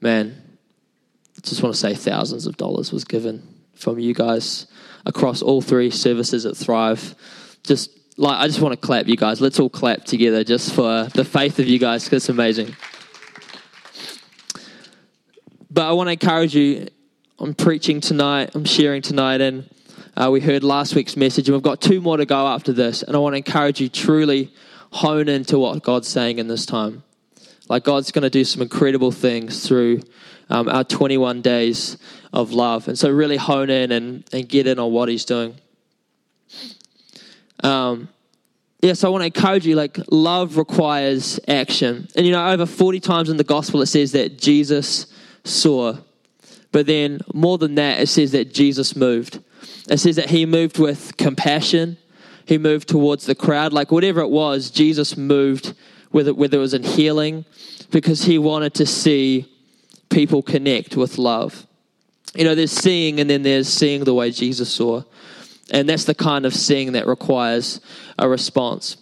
man, 0.00 0.58
just 1.42 1.62
want 1.62 1.74
to 1.74 1.78
say 1.78 1.92
thousands 1.92 2.46
of 2.46 2.56
dollars 2.56 2.90
was 2.90 3.04
given 3.04 3.46
from 3.74 3.98
you 3.98 4.14
guys 4.14 4.66
across 5.04 5.42
all 5.42 5.60
three 5.60 5.90
services 5.90 6.46
at 6.46 6.56
Thrive. 6.56 7.14
Just 7.64 7.90
like, 8.16 8.38
I 8.38 8.46
just 8.46 8.62
want 8.62 8.72
to 8.72 8.78
clap 8.78 9.08
you 9.08 9.16
guys. 9.16 9.42
Let's 9.42 9.60
all 9.60 9.68
clap 9.68 10.04
together 10.04 10.42
just 10.42 10.72
for 10.72 11.04
the 11.12 11.22
faith 11.22 11.58
of 11.58 11.68
you 11.68 11.78
guys 11.78 12.04
because 12.04 12.22
it's 12.22 12.30
amazing. 12.30 12.74
But 15.70 15.86
I 15.86 15.92
want 15.92 16.06
to 16.06 16.12
encourage 16.12 16.56
you. 16.56 16.88
I'm 17.38 17.52
preaching 17.52 18.00
tonight, 18.00 18.52
I'm 18.54 18.64
sharing 18.64 19.02
tonight, 19.02 19.42
and 19.42 19.68
uh, 20.16 20.30
we 20.32 20.40
heard 20.40 20.64
last 20.64 20.94
week's 20.94 21.14
message, 21.14 21.46
and 21.48 21.54
we've 21.54 21.62
got 21.62 21.82
two 21.82 22.00
more 22.00 22.16
to 22.16 22.24
go 22.24 22.46
after 22.46 22.72
this. 22.72 23.02
And 23.02 23.14
I 23.14 23.18
want 23.18 23.34
to 23.34 23.36
encourage 23.36 23.82
you 23.82 23.90
truly 23.90 24.50
hone 24.90 25.28
into 25.28 25.58
what 25.58 25.82
God's 25.82 26.08
saying 26.08 26.38
in 26.38 26.48
this 26.48 26.66
time. 26.66 27.02
Like 27.68 27.84
God's 27.84 28.10
going 28.10 28.22
to 28.22 28.30
do 28.30 28.44
some 28.44 28.62
incredible 28.62 29.12
things 29.12 29.66
through 29.66 30.00
um, 30.48 30.68
our 30.68 30.84
21 30.84 31.42
days 31.42 31.98
of 32.32 32.52
love. 32.52 32.88
And 32.88 32.98
so 32.98 33.10
really 33.10 33.36
hone 33.36 33.70
in 33.70 33.92
and, 33.92 34.24
and 34.32 34.48
get 34.48 34.66
in 34.66 34.78
on 34.78 34.92
what 34.92 35.08
he's 35.08 35.24
doing. 35.24 35.56
Um, 37.62 38.08
yeah, 38.80 38.92
so 38.92 39.08
I 39.08 39.10
want 39.10 39.22
to 39.22 39.26
encourage 39.26 39.66
you 39.66 39.74
like, 39.74 39.98
love 40.10 40.56
requires 40.56 41.40
action. 41.48 42.08
And 42.14 42.24
you 42.24 42.32
know, 42.32 42.48
over 42.48 42.64
40 42.64 43.00
times 43.00 43.28
in 43.28 43.36
the 43.36 43.44
gospel, 43.44 43.82
it 43.82 43.86
says 43.86 44.12
that 44.12 44.38
Jesus 44.38 45.06
saw. 45.44 45.96
But 46.70 46.86
then 46.86 47.20
more 47.34 47.58
than 47.58 47.74
that, 47.74 48.00
it 48.00 48.06
says 48.06 48.32
that 48.32 48.54
Jesus 48.54 48.94
moved. 48.94 49.42
It 49.90 49.98
says 49.98 50.16
that 50.16 50.30
he 50.30 50.46
moved 50.46 50.78
with 50.78 51.16
compassion, 51.16 51.96
he 52.48 52.56
moved 52.56 52.88
towards 52.88 53.26
the 53.26 53.34
crowd. 53.34 53.74
Like 53.74 53.92
whatever 53.92 54.22
it 54.22 54.30
was, 54.30 54.70
Jesus 54.70 55.18
moved, 55.18 55.74
whether, 56.10 56.32
whether 56.32 56.56
it 56.56 56.60
was 56.60 56.72
in 56.72 56.82
healing, 56.82 57.44
because 57.90 58.24
he 58.24 58.38
wanted 58.38 58.72
to 58.74 58.86
see 58.86 59.46
people 60.08 60.40
connect 60.40 60.96
with 60.96 61.18
love. 61.18 61.66
You 62.34 62.44
know, 62.44 62.54
there's 62.54 62.72
seeing 62.72 63.20
and 63.20 63.28
then 63.28 63.42
there's 63.42 63.68
seeing 63.68 64.04
the 64.04 64.14
way 64.14 64.30
Jesus 64.30 64.72
saw. 64.72 65.02
And 65.70 65.86
that's 65.86 66.04
the 66.04 66.14
kind 66.14 66.46
of 66.46 66.54
seeing 66.54 66.92
that 66.92 67.06
requires 67.06 67.82
a 68.18 68.26
response. 68.26 68.96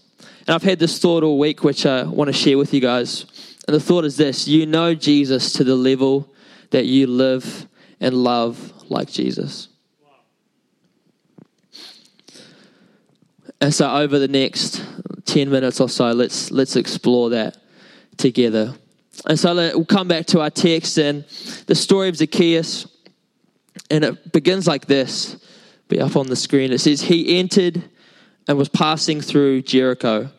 And 0.49 0.49
I've 0.49 0.65
had 0.65 0.81
this 0.81 0.99
thought 0.99 1.23
all 1.23 1.39
week, 1.39 1.63
which 1.63 1.87
I 1.87 2.03
want 2.03 2.27
to 2.27 2.33
share 2.33 2.59
with 2.59 2.75
you 2.75 2.81
guys. 2.81 3.27
And 3.69 3.77
the 3.77 3.81
thought 3.81 4.05
is 4.05 4.17
this 4.17 4.49
you 4.49 4.67
know 4.67 4.93
Jesus 4.93 5.53
to 5.53 5.63
the 5.63 5.77
level 5.77 6.29
that 6.71 6.87
you 6.87 7.07
live 7.07 7.69
and 8.01 8.13
love 8.13 8.73
like 8.91 9.09
Jesus. 9.09 9.69
And 13.61 13.75
so 13.75 13.91
over 13.91 14.19
the 14.19 14.29
next 14.29 14.85
10 15.25 15.51
minutes 15.51 15.81
or 15.81 15.89
so, 15.89 16.11
let's, 16.13 16.51
let's 16.51 16.77
explore 16.77 17.31
that 17.31 17.57
together. 18.17 18.75
And 19.29 19.39
so 19.39 19.55
we'll 19.55 19.85
come 19.85 20.09
back 20.09 20.27
to 20.27 20.41
our 20.41 20.51
text 20.51 20.99
and 20.99 21.25
the 21.67 21.75
story 21.75 22.09
of 22.09 22.17
Zacchaeus. 22.17 22.87
And 23.91 24.05
it 24.05 24.33
begins 24.33 24.67
like 24.67 24.87
this. 24.87 25.37
Be 25.89 26.01
up 26.01 26.17
on 26.17 26.27
the 26.27 26.37
screen. 26.37 26.73
It 26.73 26.81
says, 26.81 27.03
He 27.03 27.39
entered 27.39 27.83
and 28.49 28.59
was 28.59 28.69
passing 28.69 29.21
through 29.21 29.63
Jericho. 29.63 30.31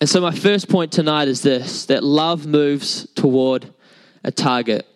And 0.00 0.08
so, 0.08 0.20
my 0.20 0.34
first 0.34 0.68
point 0.68 0.92
tonight 0.92 1.28
is 1.28 1.42
this 1.42 1.86
that 1.86 2.04
love 2.04 2.46
moves 2.46 3.08
toward 3.14 3.72
a 4.22 4.30
target. 4.30 4.86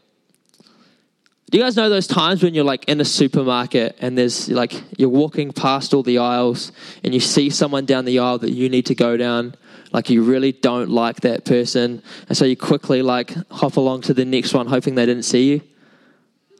Do 1.50 1.56
you 1.56 1.64
guys 1.64 1.76
know 1.76 1.88
those 1.88 2.06
times 2.06 2.42
when 2.42 2.52
you're 2.52 2.64
like 2.64 2.84
in 2.90 3.00
a 3.00 3.06
supermarket 3.06 3.96
and 4.00 4.18
there's 4.18 4.50
like 4.50 4.74
you're 4.98 5.08
walking 5.08 5.50
past 5.50 5.94
all 5.94 6.02
the 6.02 6.18
aisles 6.18 6.72
and 7.02 7.14
you 7.14 7.20
see 7.20 7.48
someone 7.48 7.86
down 7.86 8.04
the 8.04 8.18
aisle 8.18 8.38
that 8.38 8.50
you 8.50 8.68
need 8.68 8.84
to 8.86 8.94
go 8.94 9.16
down? 9.16 9.54
Like 9.90 10.10
you 10.10 10.22
really 10.22 10.52
don't 10.52 10.90
like 10.90 11.22
that 11.22 11.46
person, 11.46 12.02
and 12.28 12.36
so 12.36 12.44
you 12.44 12.54
quickly 12.54 13.00
like 13.00 13.34
hop 13.50 13.78
along 13.78 14.02
to 14.02 14.14
the 14.14 14.26
next 14.26 14.52
one, 14.52 14.66
hoping 14.66 14.94
they 14.94 15.06
didn't 15.06 15.22
see 15.22 15.52
you. 15.52 15.62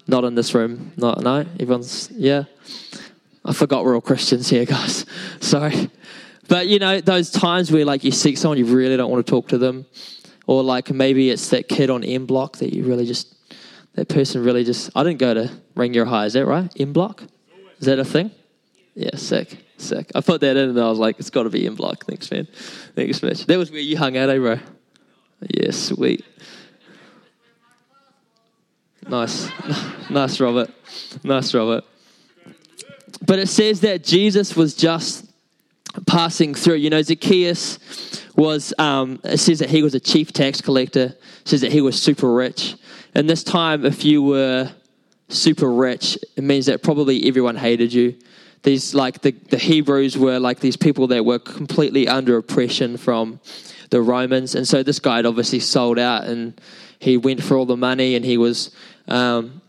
Not 0.06 0.24
in 0.24 0.34
this 0.34 0.54
room. 0.54 0.92
Not 0.96 1.20
no. 1.20 1.44
Everyone's 1.60 2.10
yeah. 2.12 2.44
I 3.44 3.52
forgot 3.52 3.84
we're 3.84 3.94
all 3.94 4.00
Christians 4.00 4.48
here, 4.48 4.64
guys. 4.64 5.04
Sorry, 5.40 5.90
but 6.48 6.68
you 6.68 6.78
know 6.78 7.02
those 7.02 7.30
times 7.30 7.70
where 7.70 7.84
like 7.84 8.04
you 8.04 8.10
see 8.10 8.34
someone 8.34 8.56
you 8.56 8.64
really 8.64 8.96
don't 8.96 9.10
want 9.10 9.26
to 9.26 9.30
talk 9.30 9.48
to 9.48 9.58
them, 9.58 9.84
or 10.46 10.62
like 10.62 10.90
maybe 10.90 11.28
it's 11.28 11.50
that 11.50 11.68
kid 11.68 11.90
on 11.90 12.04
M 12.04 12.24
Block 12.24 12.56
that 12.56 12.72
you 12.72 12.84
really 12.84 13.04
just 13.04 13.34
that 13.98 14.08
person 14.08 14.44
really 14.44 14.62
just. 14.62 14.90
I 14.94 15.02
didn't 15.02 15.18
go 15.18 15.34
to 15.34 15.50
Rangiora 15.74 16.06
High. 16.06 16.26
Is 16.26 16.34
that 16.34 16.46
right? 16.46 16.74
In 16.76 16.92
Block. 16.92 17.24
Is 17.80 17.86
that 17.86 17.98
a 17.98 18.04
thing? 18.04 18.30
Yeah, 18.94 19.16
sick. 19.16 19.58
Sick. 19.76 20.12
I 20.14 20.20
put 20.20 20.40
that 20.40 20.56
in 20.56 20.70
and 20.70 20.80
I 20.80 20.88
was 20.88 21.00
like, 21.00 21.18
it's 21.18 21.30
got 21.30 21.42
to 21.44 21.50
be 21.50 21.66
in 21.66 21.74
Block. 21.74 22.04
Thanks, 22.06 22.30
man. 22.30 22.46
Thanks, 22.94 23.20
Mitch. 23.22 23.44
That 23.46 23.58
was 23.58 23.72
where 23.72 23.80
you 23.80 23.96
hung 23.96 24.16
out, 24.16 24.30
eh, 24.30 24.38
bro? 24.38 24.58
Yeah, 25.50 25.72
sweet. 25.72 26.24
Nice. 29.08 29.48
nice, 30.10 30.38
Robert. 30.38 30.70
Nice, 31.24 31.52
Robert. 31.52 31.82
But 33.26 33.40
it 33.40 33.48
says 33.48 33.80
that 33.80 34.04
Jesus 34.04 34.54
was 34.54 34.74
just 34.74 35.27
passing 36.06 36.54
through. 36.54 36.76
You 36.76 36.90
know, 36.90 37.02
Zacchaeus 37.02 37.78
was, 38.36 38.72
um, 38.78 39.20
it 39.24 39.38
says 39.38 39.58
that 39.58 39.70
he 39.70 39.82
was 39.82 39.94
a 39.94 40.00
chief 40.00 40.32
tax 40.32 40.60
collector, 40.60 41.16
it 41.40 41.48
says 41.48 41.60
that 41.62 41.72
he 41.72 41.80
was 41.80 42.00
super 42.00 42.32
rich. 42.32 42.76
And 43.14 43.28
this 43.28 43.42
time, 43.42 43.84
if 43.84 44.04
you 44.04 44.22
were 44.22 44.70
super 45.28 45.70
rich, 45.70 46.18
it 46.36 46.44
means 46.44 46.66
that 46.66 46.82
probably 46.82 47.26
everyone 47.26 47.56
hated 47.56 47.92
you. 47.92 48.16
These, 48.62 48.94
like, 48.94 49.22
the, 49.22 49.30
the 49.30 49.58
Hebrews 49.58 50.18
were 50.18 50.38
like 50.38 50.60
these 50.60 50.76
people 50.76 51.06
that 51.08 51.24
were 51.24 51.38
completely 51.38 52.08
under 52.08 52.36
oppression 52.36 52.96
from 52.96 53.40
the 53.90 54.02
Romans. 54.02 54.54
And 54.54 54.66
so 54.66 54.82
this 54.82 54.98
guy 54.98 55.16
had 55.16 55.26
obviously 55.26 55.60
sold 55.60 55.98
out 55.98 56.24
and 56.24 56.60
he 56.98 57.16
went 57.16 57.42
for 57.42 57.56
all 57.56 57.66
the 57.66 57.76
money 57.76 58.14
and 58.14 58.24
he 58.24 58.36
was 58.36 58.74
um, 59.06 59.62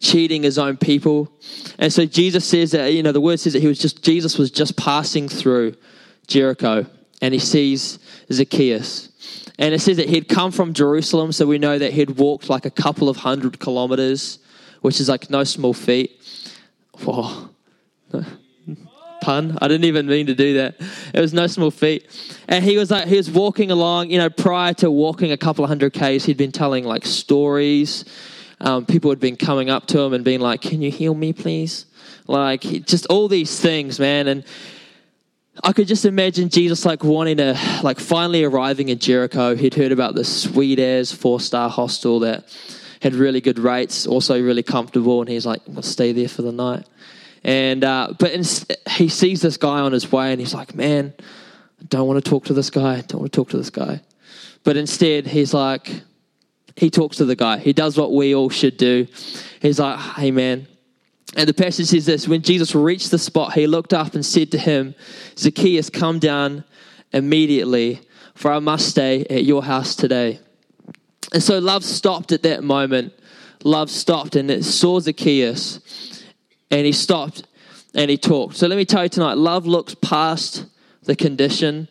cheating 0.00 0.42
his 0.42 0.58
own 0.58 0.76
people. 0.76 1.32
And 1.78 1.92
so 1.92 2.04
Jesus 2.04 2.44
says 2.44 2.72
that, 2.72 2.92
you 2.92 3.02
know, 3.02 3.12
the 3.12 3.20
word 3.20 3.40
says 3.40 3.52
that 3.52 3.60
he 3.60 3.68
was 3.68 3.78
just, 3.78 4.02
Jesus 4.02 4.38
was 4.38 4.50
just 4.50 4.76
passing 4.76 5.28
through 5.28 5.74
Jericho 6.26 6.86
and 7.20 7.34
he 7.34 7.40
sees 7.40 7.98
Zacchaeus. 8.32 9.10
And 9.58 9.74
it 9.74 9.80
says 9.80 9.96
that 9.96 10.08
he'd 10.08 10.28
come 10.28 10.52
from 10.52 10.72
Jerusalem, 10.72 11.32
so 11.32 11.44
we 11.44 11.58
know 11.58 11.78
that 11.78 11.92
he'd 11.92 12.10
walked 12.10 12.48
like 12.48 12.64
a 12.64 12.70
couple 12.70 13.08
of 13.08 13.16
hundred 13.16 13.58
kilometers, 13.58 14.38
which 14.82 15.00
is 15.00 15.08
like 15.08 15.30
no 15.30 15.42
small 15.42 15.74
feat. 15.74 16.12
Whoa. 17.00 17.50
pun. 19.20 19.58
I 19.60 19.68
didn't 19.68 19.84
even 19.84 20.06
mean 20.06 20.26
to 20.26 20.34
do 20.34 20.54
that. 20.54 20.76
It 21.12 21.20
was 21.20 21.32
no 21.32 21.46
small 21.46 21.70
feat. 21.70 22.06
And 22.48 22.64
he 22.64 22.76
was 22.78 22.90
like, 22.90 23.08
he 23.08 23.16
was 23.16 23.30
walking 23.30 23.70
along, 23.70 24.10
you 24.10 24.18
know, 24.18 24.30
prior 24.30 24.74
to 24.74 24.90
walking 24.90 25.32
a 25.32 25.36
couple 25.36 25.64
of 25.64 25.68
hundred 25.68 25.92
Ks, 25.92 26.24
he'd 26.24 26.36
been 26.36 26.52
telling 26.52 26.84
like 26.84 27.04
stories. 27.04 28.04
Um, 28.60 28.86
people 28.86 29.10
had 29.10 29.20
been 29.20 29.36
coming 29.36 29.70
up 29.70 29.86
to 29.88 30.00
him 30.00 30.12
and 30.12 30.24
being 30.24 30.40
like, 30.40 30.60
can 30.60 30.82
you 30.82 30.90
heal 30.90 31.14
me, 31.14 31.32
please? 31.32 31.86
Like, 32.26 32.62
just 32.62 33.06
all 33.06 33.28
these 33.28 33.60
things, 33.60 34.00
man. 34.00 34.26
And 34.28 34.44
I 35.62 35.72
could 35.72 35.86
just 35.86 36.04
imagine 36.04 36.48
Jesus 36.48 36.84
like 36.84 37.04
wanting 37.04 37.36
to, 37.38 37.58
like, 37.82 38.00
finally 38.00 38.44
arriving 38.44 38.88
in 38.88 38.98
Jericho. 38.98 39.54
He'd 39.54 39.74
heard 39.74 39.92
about 39.92 40.14
this 40.14 40.42
sweet 40.42 40.78
airs 40.78 41.12
four 41.12 41.40
star 41.40 41.70
hostel 41.70 42.20
that 42.20 42.56
had 43.00 43.14
really 43.14 43.40
good 43.40 43.58
rates, 43.58 44.06
also 44.06 44.42
really 44.42 44.62
comfortable. 44.62 45.20
And 45.20 45.30
he's 45.30 45.46
like, 45.46 45.60
I'm 45.66 45.74
going 45.74 45.82
to 45.82 45.88
stay 45.88 46.12
there 46.12 46.28
for 46.28 46.42
the 46.42 46.52
night. 46.52 46.84
And 47.44 47.84
uh, 47.84 48.14
but 48.18 48.32
in, 48.32 48.42
he 48.90 49.08
sees 49.08 49.40
this 49.40 49.56
guy 49.56 49.80
on 49.80 49.92
his 49.92 50.10
way, 50.10 50.32
and 50.32 50.40
he's 50.40 50.54
like, 50.54 50.74
"Man, 50.74 51.14
I 51.18 51.84
don't 51.88 52.06
want 52.06 52.22
to 52.22 52.28
talk 52.28 52.46
to 52.46 52.52
this 52.52 52.70
guy. 52.70 52.96
I 52.96 53.00
don't 53.02 53.20
want 53.20 53.32
to 53.32 53.36
talk 53.36 53.50
to 53.50 53.56
this 53.56 53.70
guy." 53.70 54.00
But 54.64 54.76
instead, 54.76 55.26
he's 55.26 55.54
like, 55.54 56.02
he 56.78 56.90
talks 56.90 57.16
to 57.18 57.24
the 57.24 57.36
guy. 57.36 57.58
He 57.58 57.72
does 57.72 57.96
what 57.98 58.12
we 58.12 58.34
all 58.34 58.50
should 58.50 58.76
do. 58.76 59.06
He's 59.60 59.78
like, 59.78 59.98
"Hey, 59.98 60.30
man." 60.30 60.66
And 61.36 61.48
the 61.48 61.54
passage 61.54 61.86
says 61.86 62.06
this: 62.06 62.28
When 62.28 62.42
Jesus 62.42 62.74
reached 62.74 63.10
the 63.10 63.18
spot, 63.18 63.52
he 63.52 63.66
looked 63.66 63.92
up 63.92 64.14
and 64.14 64.24
said 64.24 64.50
to 64.52 64.58
him, 64.58 64.94
"Zacchaeus, 65.36 65.90
come 65.90 66.18
down 66.18 66.64
immediately, 67.12 68.00
for 68.34 68.52
I 68.52 68.60
must 68.60 68.88
stay 68.88 69.26
at 69.28 69.44
your 69.44 69.64
house 69.64 69.96
today." 69.96 70.40
And 71.32 71.42
so 71.42 71.58
love 71.58 71.84
stopped 71.84 72.32
at 72.32 72.42
that 72.44 72.64
moment. 72.64 73.12
Love 73.64 73.90
stopped 73.90 74.36
and 74.36 74.50
it 74.50 74.64
saw 74.64 75.00
Zacchaeus 75.00 75.80
and 76.70 76.86
he 76.86 76.92
stopped 76.92 77.44
and 77.94 78.10
he 78.10 78.16
talked. 78.16 78.56
So 78.56 78.66
let 78.66 78.76
me 78.76 78.84
tell 78.84 79.02
you 79.02 79.08
tonight 79.08 79.36
love 79.36 79.66
looks 79.66 79.94
past 79.94 80.64
the 81.02 81.16
condition, 81.16 81.88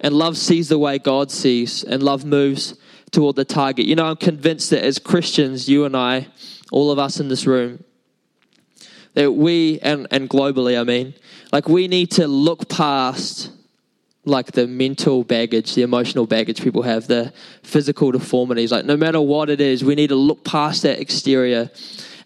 and 0.00 0.14
love 0.14 0.36
sees 0.36 0.68
the 0.68 0.78
way 0.78 0.98
God 0.98 1.30
sees, 1.30 1.84
and 1.84 2.02
love 2.02 2.24
moves 2.24 2.74
toward 3.10 3.36
the 3.36 3.44
target. 3.44 3.86
You 3.86 3.96
know, 3.96 4.06
I'm 4.06 4.16
convinced 4.16 4.70
that 4.70 4.84
as 4.84 4.98
Christians, 4.98 5.68
you 5.68 5.84
and 5.84 5.96
I, 5.96 6.28
all 6.70 6.90
of 6.90 6.98
us 6.98 7.20
in 7.20 7.28
this 7.28 7.46
room, 7.46 7.84
that 9.14 9.32
we, 9.32 9.80
and, 9.80 10.06
and 10.10 10.28
globally, 10.28 10.78
I 10.78 10.84
mean, 10.84 11.14
like 11.52 11.68
we 11.68 11.88
need 11.88 12.10
to 12.12 12.26
look 12.26 12.68
past 12.68 13.50
like 14.24 14.52
the 14.52 14.66
mental 14.66 15.24
baggage, 15.24 15.74
the 15.74 15.82
emotional 15.82 16.26
baggage 16.26 16.62
people 16.62 16.82
have, 16.82 17.06
the 17.06 17.32
physical 17.62 18.12
deformities. 18.12 18.70
Like, 18.70 18.84
no 18.84 18.96
matter 18.96 19.20
what 19.20 19.48
it 19.48 19.60
is, 19.60 19.82
we 19.82 19.94
need 19.94 20.08
to 20.08 20.16
look 20.16 20.44
past 20.44 20.82
that 20.82 21.00
exterior 21.00 21.70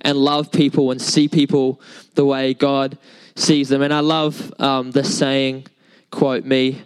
and 0.00 0.18
love 0.18 0.50
people 0.50 0.90
and 0.90 1.00
see 1.00 1.28
people 1.28 1.80
the 2.14 2.24
way 2.24 2.54
God 2.54 2.98
sees 3.36 3.68
them. 3.68 3.82
And 3.82 3.94
I 3.94 4.00
love 4.00 4.52
um, 4.60 4.90
this 4.90 5.16
saying, 5.16 5.66
quote 6.10 6.44
me, 6.44 6.82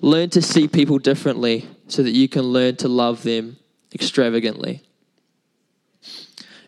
learn 0.00 0.28
to 0.30 0.42
see 0.42 0.68
people 0.68 0.98
differently 0.98 1.66
so 1.88 2.02
that 2.02 2.10
you 2.10 2.28
can 2.28 2.42
learn 2.42 2.76
to 2.76 2.88
love 2.88 3.22
them 3.22 3.56
extravagantly. 3.94 4.82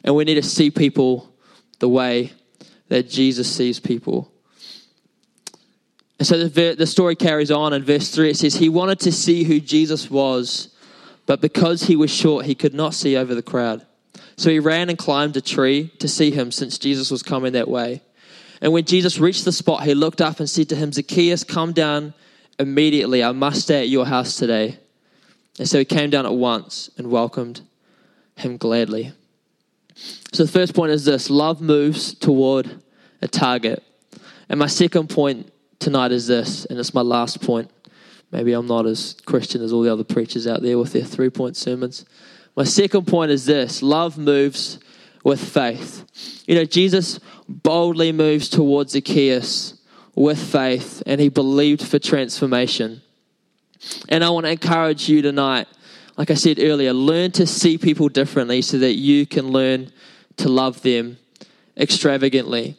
And 0.03 0.15
we 0.15 0.25
need 0.25 0.37
to 0.37 0.43
see 0.43 0.71
people 0.71 1.33
the 1.79 1.89
way 1.89 2.33
that 2.89 3.09
Jesus 3.09 3.51
sees 3.51 3.79
people. 3.79 4.33
And 6.19 6.27
so 6.27 6.49
the, 6.49 6.75
the 6.75 6.87
story 6.87 7.17
carries 7.17 7.51
on 7.51 7.73
in 7.73 7.83
verse 7.83 8.11
3. 8.11 8.31
It 8.31 8.37
says, 8.37 8.57
He 8.57 8.69
wanted 8.69 9.01
to 9.01 9.13
see 9.13 9.45
who 9.45 9.61
Jesus 9.61 10.11
was, 10.11 10.69
but 11.27 11.41
because 11.41 11.85
he 11.85 11.97
was 11.97 12.11
short, 12.11 12.45
he 12.45 12.55
could 12.55 12.75
not 12.75 12.95
see 12.95 13.17
over 13.17 13.35
the 13.35 13.43
crowd. 13.43 13.87
So 14.37 14.51
he 14.51 14.59
ran 14.59 14.89
and 14.89 14.99
climbed 14.99 15.37
a 15.37 15.41
tree 15.41 15.93
to 15.99 16.09
see 16.09 16.31
him 16.31 16.51
since 16.51 16.79
Jesus 16.79 17.11
was 17.11 17.23
coming 17.23 17.53
that 17.53 17.69
way. 17.69 18.03
And 18.61 18.73
when 18.73 18.85
Jesus 18.85 19.19
reached 19.19 19.45
the 19.45 19.53
spot, 19.53 19.85
he 19.85 19.95
looked 19.95 20.21
up 20.21 20.41
and 20.41 20.49
said 20.49 20.69
to 20.71 20.77
him, 20.77 20.93
Zacchaeus, 20.93 21.45
come 21.45 21.73
down 21.73 22.15
immediately. 22.59 23.25
I 23.25 23.33
must 23.33 23.63
stay 23.63 23.81
at 23.81 23.89
your 23.89 24.07
house 24.07 24.37
today. 24.37 24.79
And 25.61 25.69
so 25.69 25.79
he 25.79 25.85
came 25.85 26.09
down 26.09 26.25
at 26.25 26.33
once 26.33 26.89
and 26.97 27.11
welcomed 27.11 27.61
him 28.35 28.57
gladly. 28.57 29.13
So 30.33 30.47
the 30.47 30.51
first 30.51 30.75
point 30.75 30.91
is 30.91 31.05
this 31.05 31.29
love 31.29 31.61
moves 31.61 32.15
toward 32.15 32.81
a 33.21 33.29
target. 33.29 33.83
And 34.49 34.59
my 34.59 34.69
second 34.69 35.11
point 35.11 35.53
tonight 35.79 36.13
is 36.13 36.27
this, 36.27 36.65
and 36.65 36.79
it's 36.79 36.95
my 36.95 37.03
last 37.03 37.43
point. 37.43 37.71
Maybe 38.33 38.55
I'm 38.55 38.67
not 38.67 38.87
as 38.87 39.15
Christian 39.27 39.61
as 39.61 39.71
all 39.71 39.83
the 39.83 39.93
other 39.93 40.03
preachers 40.03 40.47
out 40.47 40.63
there 40.63 40.79
with 40.79 40.95
their 40.95 41.05
three 41.05 41.29
point 41.29 41.59
sermons. 41.59 42.07
My 42.57 42.65
second 42.65 43.07
point 43.07 43.31
is 43.31 43.45
this 43.45 43.83
love 43.83 44.17
moves 44.17 44.79
with 45.25 45.47
faith. 45.47 46.43
You 46.49 46.55
know, 46.55 46.65
Jesus 46.65 47.21
boldly 47.47 48.13
moves 48.13 48.49
towards 48.49 48.93
Zacchaeus 48.93 49.79
with 50.15 50.43
faith, 50.43 51.03
and 51.05 51.21
he 51.21 51.29
believed 51.29 51.87
for 51.87 51.99
transformation. 51.99 53.03
And 54.09 54.23
I 54.25 54.31
want 54.31 54.47
to 54.47 54.53
encourage 54.53 55.09
you 55.09 55.23
tonight, 55.23 55.67
like 56.17 56.31
I 56.31 56.35
said 56.35 56.59
earlier, 56.61 56.93
learn 56.93 57.31
to 57.33 57.47
see 57.47 57.79
people 57.79 58.09
differently 58.09 58.63
so 58.63 58.79
that 58.79 58.95
you 58.95 59.27
can 59.27 59.49
learn 59.49 59.93
to 60.37 60.49
love 60.49 60.83
them 60.83 61.19
extravagantly. 61.77 62.77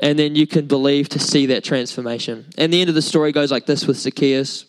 And 0.00 0.18
then 0.18 0.34
you 0.34 0.46
can 0.46 0.66
believe 0.66 1.08
to 1.10 1.18
see 1.18 1.46
that 1.46 1.62
transformation. 1.62 2.46
And 2.56 2.72
the 2.72 2.80
end 2.80 2.88
of 2.88 2.94
the 2.94 3.02
story 3.02 3.32
goes 3.32 3.50
like 3.50 3.66
this 3.66 3.86
with 3.86 3.98
Zacchaeus. 3.98 4.64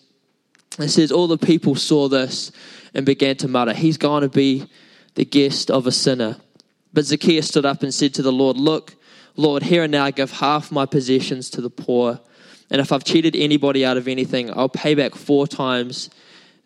It 0.77 0.89
says, 0.89 1.12
All 1.12 1.27
the 1.27 1.38
people 1.38 1.75
saw 1.75 2.10
this 2.10 2.51
and 2.93 3.05
began 3.05 3.38
to 3.38 3.47
mutter, 3.47 3.73
He's 3.73 3.97
going 3.97 4.23
to 4.23 4.29
be 4.29 4.67
the 5.15 5.25
guest 5.25 5.71
of 5.71 5.88
a 5.88 5.91
sinner. 5.91 6.38
But 6.93 7.05
Zacchaeus 7.05 7.47
stood 7.47 7.65
up 7.65 7.84
and 7.84 7.93
said 7.93 8.13
to 8.15 8.21
the 8.21 8.31
Lord, 8.31 8.57
Look, 8.57 8.95
Lord, 9.38 9.63
here 9.63 9.84
and 9.84 9.91
now 9.91 10.05
I 10.05 10.12
give 10.12 10.31
half 10.31 10.71
my 10.71 10.86
possessions 10.86 11.49
to 11.51 11.62
the 11.62 11.69
poor. 11.69 12.19
And 12.71 12.79
if 12.79 12.93
I've 12.93 13.03
cheated 13.03 13.36
anybody 13.36 13.86
out 13.86 13.97
of 13.97 14.07
anything, 14.07 14.49
I'll 14.57 14.69
pay 14.69 14.95
back 14.95 15.13
four 15.13 15.45
times 15.45 16.10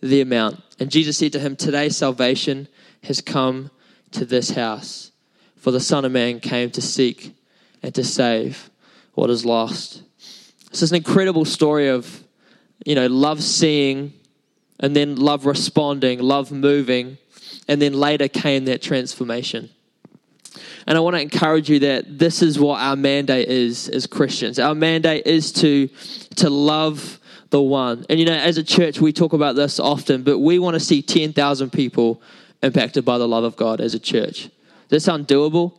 the 0.02 0.22
amount. 0.22 0.62
And 0.80 0.92
Jesus 0.92 1.18
said 1.18 1.34
to 1.34 1.40
him, 1.40 1.56
Today 1.56 1.90
salvation 1.90 2.68
has 3.04 3.22
come 3.22 3.72
to 4.12 4.24
this 4.24 4.52
house, 4.52 5.12
for 5.58 5.72
the 5.72 5.80
Son 5.80 6.06
of 6.06 6.12
Man 6.12 6.40
came 6.40 6.70
to 6.72 6.82
seek 6.82 7.36
and 7.82 7.94
to 7.96 8.04
save 8.04 8.70
what 9.16 9.32
is 9.32 9.46
lost. 9.46 10.04
This 10.70 10.84
is 10.84 10.92
an 10.92 10.98
incredible 10.98 11.44
story 11.44 11.88
of, 11.88 12.24
you 12.86 12.94
know, 12.94 13.08
love 13.08 13.42
seeing 13.42 14.14
and 14.80 14.96
then 14.96 15.16
love 15.16 15.48
responding, 15.48 16.20
love 16.20 16.52
moving, 16.52 17.18
and 17.68 17.82
then 17.82 17.94
later 17.94 18.28
came 18.28 18.66
that 18.66 18.82
transformation. 18.82 19.72
And 20.88 20.98
I 20.98 21.02
want 21.02 21.16
to 21.16 21.22
encourage 21.22 21.70
you 21.70 21.80
that 21.80 22.20
this 22.20 22.42
is 22.42 22.60
what 22.60 22.80
our 22.80 22.96
mandate 22.96 23.48
is 23.48 23.90
as 23.90 24.08
Christians. 24.08 24.60
Our 24.60 24.76
mandate 24.76 25.26
is 25.26 25.52
to, 25.54 25.88
to 26.36 26.50
love 26.50 27.20
the 27.50 27.62
one. 27.62 28.06
And 28.10 28.20
you 28.20 28.26
know, 28.26 28.34
as 28.34 28.58
a 28.58 28.64
church, 28.64 29.00
we 29.00 29.14
talk 29.14 29.34
about 29.34 29.56
this 29.56 29.80
often, 29.80 30.24
but 30.24 30.40
we 30.40 30.60
want 30.60 30.76
to 30.76 30.80
see 30.80 31.02
10,000 31.02 31.72
people 31.72 32.22
impacted 32.62 33.06
by 33.06 33.18
the 33.18 33.28
love 33.28 33.44
of 33.44 33.56
God 33.56 33.80
as 33.80 33.94
a 33.94 34.00
church. 34.00 34.50
Does 34.90 34.90
that 34.90 35.00
sound 35.02 35.28
doable? 35.28 35.74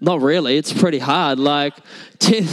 Not 0.00 0.20
really. 0.20 0.56
It's 0.56 0.72
pretty 0.72 0.98
hard. 0.98 1.38
Like 1.38 1.74
10, 2.18 2.46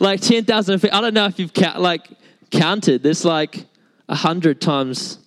like 0.00 0.20
10,000. 0.20 0.84
I 0.92 1.00
don't 1.00 1.14
know 1.14 1.26
if 1.26 1.38
you've 1.38 1.52
count, 1.52 1.80
like 1.80 2.08
counted. 2.50 3.02
There's 3.02 3.24
like 3.24 3.64
a 4.08 4.14
hundred 4.14 4.60
times 4.60 5.18